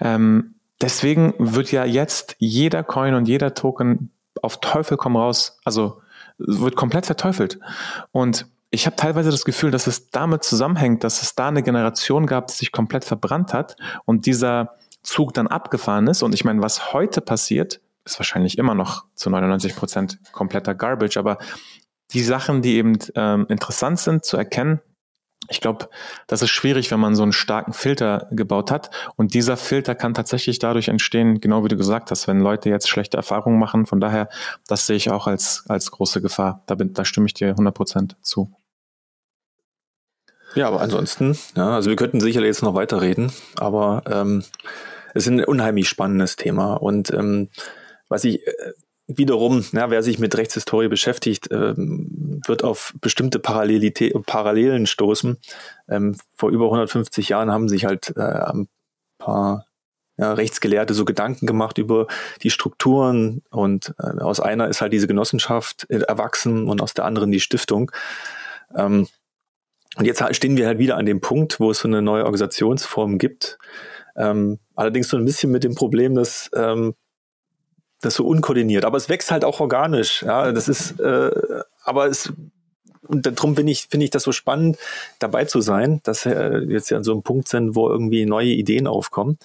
[0.00, 4.10] Ähm, deswegen wird ja jetzt jeder Coin und jeder Token
[4.42, 6.00] auf Teufel komm raus, also
[6.38, 7.58] wird komplett verteufelt.
[8.12, 12.26] Und ich habe teilweise das Gefühl, dass es damit zusammenhängt, dass es da eine Generation
[12.26, 16.22] gab, die sich komplett verbrannt hat und dieser Zug dann abgefahren ist.
[16.22, 21.16] Und ich meine, was heute passiert, ist wahrscheinlich immer noch zu 99 Prozent kompletter Garbage,
[21.16, 21.38] aber
[22.12, 24.80] die Sachen, die eben ähm, interessant sind zu erkennen,
[25.48, 25.88] ich glaube,
[26.26, 28.90] das ist schwierig, wenn man so einen starken Filter gebaut hat.
[29.16, 32.88] Und dieser Filter kann tatsächlich dadurch entstehen, genau wie du gesagt hast, wenn Leute jetzt
[32.88, 33.86] schlechte Erfahrungen machen.
[33.86, 34.28] Von daher,
[34.66, 36.62] das sehe ich auch als, als große Gefahr.
[36.66, 38.52] Da, bin, da stimme ich dir 100% zu.
[40.54, 44.42] Ja, aber ansonsten, ja, also wir könnten sicherlich jetzt noch weiterreden, aber ähm,
[45.12, 46.74] es ist ein unheimlich spannendes Thema.
[46.74, 47.50] Und ähm,
[48.08, 48.52] was ich äh,
[49.06, 55.38] wiederum, ja, wer sich mit Rechtshistorie beschäftigt, ähm, wird auf bestimmte Parallelität, Parallelen stoßen.
[55.88, 58.68] Ähm, vor über 150 Jahren haben sich halt äh, ein
[59.18, 59.66] paar
[60.18, 62.06] ja, Rechtsgelehrte so Gedanken gemacht über
[62.42, 67.04] die Strukturen und äh, aus einer ist halt diese Genossenschaft äh, erwachsen und aus der
[67.04, 67.90] anderen die Stiftung.
[68.74, 69.06] Ähm,
[69.96, 73.18] und jetzt stehen wir halt wieder an dem Punkt, wo es so eine neue Organisationsform
[73.18, 73.58] gibt.
[74.14, 76.94] Ähm, allerdings so ein bisschen mit dem Problem, dass ähm,
[78.00, 78.84] das so unkoordiniert.
[78.84, 80.22] Aber es wächst halt auch organisch.
[80.22, 81.30] Ja, das ist, äh,
[81.86, 82.32] aber es
[83.08, 84.78] und darum bin ich, finde ich das so spannend,
[85.20, 88.48] dabei zu sein, dass wir jetzt ja an so einem Punkt sind, wo irgendwie neue
[88.48, 89.38] Ideen aufkommen.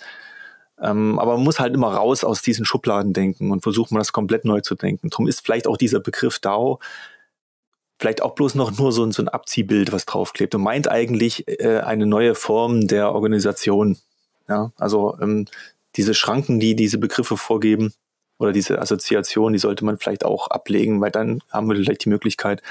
[0.82, 4.46] Ähm, aber man muss halt immer raus aus diesen Schubladen denken und versuchen, das komplett
[4.46, 5.12] neu zu denken.
[5.12, 6.80] Darum ist vielleicht auch dieser Begriff DAO
[8.00, 11.82] vielleicht auch bloß noch nur so, so ein Abziehbild, was draufklebt und meint eigentlich äh,
[11.82, 13.98] eine neue Form der Organisation.
[14.50, 15.46] Ja, also ähm,
[15.96, 17.94] diese Schranken, die diese Begriffe vorgeben,
[18.42, 22.10] oder diese Assoziation, die sollte man vielleicht auch ablegen, weil dann haben wir vielleicht die
[22.10, 22.62] Möglichkeit,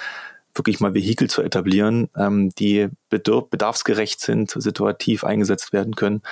[0.52, 6.22] wirklich mal Vehikel zu etablieren, ähm, die bedarfsgerecht sind, situativ eingesetzt werden können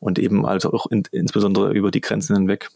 [0.00, 2.70] und eben also auch in, insbesondere über die Grenzen hinweg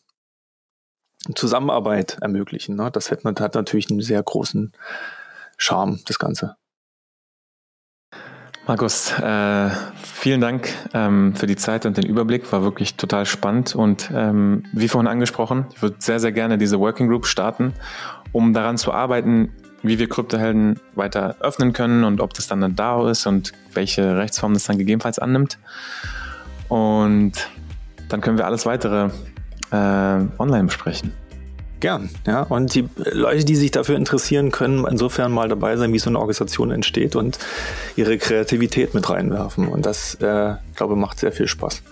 [1.35, 2.77] Zusammenarbeit ermöglichen.
[2.77, 2.91] Ne?
[2.93, 4.73] Das hat, hat natürlich einen sehr großen
[5.57, 6.57] Charme, das Ganze.
[8.67, 9.71] Markus, äh,
[10.05, 12.53] vielen Dank ähm, für die Zeit und den Überblick.
[12.53, 13.75] War wirklich total spannend.
[13.75, 17.73] Und ähm, wie vorhin angesprochen, ich würde sehr, sehr gerne diese Working Group starten,
[18.31, 19.53] um daran zu arbeiten,
[19.83, 24.17] wie wir Kryptohelden weiter öffnen können und ob das dann ein DAO ist und welche
[24.17, 25.59] Rechtsform das dann gegebenenfalls annimmt.
[26.69, 27.33] Und
[28.09, 29.11] dann können wir alles weitere
[29.73, 31.13] äh, online besprechen.
[31.83, 32.43] Gern, ja.
[32.43, 36.21] Und die Leute, die sich dafür interessieren, können insofern mal dabei sein, wie so eine
[36.21, 37.41] Organisation entsteht und
[37.97, 39.67] ihre Kreativität mit reinwerfen.
[39.67, 41.83] Und das, äh, glaube macht sehr viel Spaß.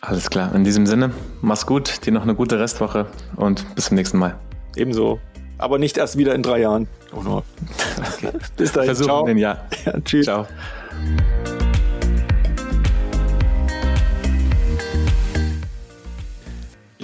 [0.00, 0.54] Alles klar.
[0.54, 1.10] In diesem Sinne,
[1.42, 4.38] mach's gut, dir noch eine gute Restwoche und bis zum nächsten Mal.
[4.74, 5.20] Ebenso.
[5.58, 6.88] Aber nicht erst wieder in drei Jahren.
[7.14, 7.42] Oh no.
[8.14, 8.30] okay.
[8.56, 8.86] bis dahin.
[8.86, 9.26] Versuchen Ciao.
[9.26, 9.66] den Jahr.
[9.84, 10.24] Ja, tschüss.
[10.24, 10.46] Ciao.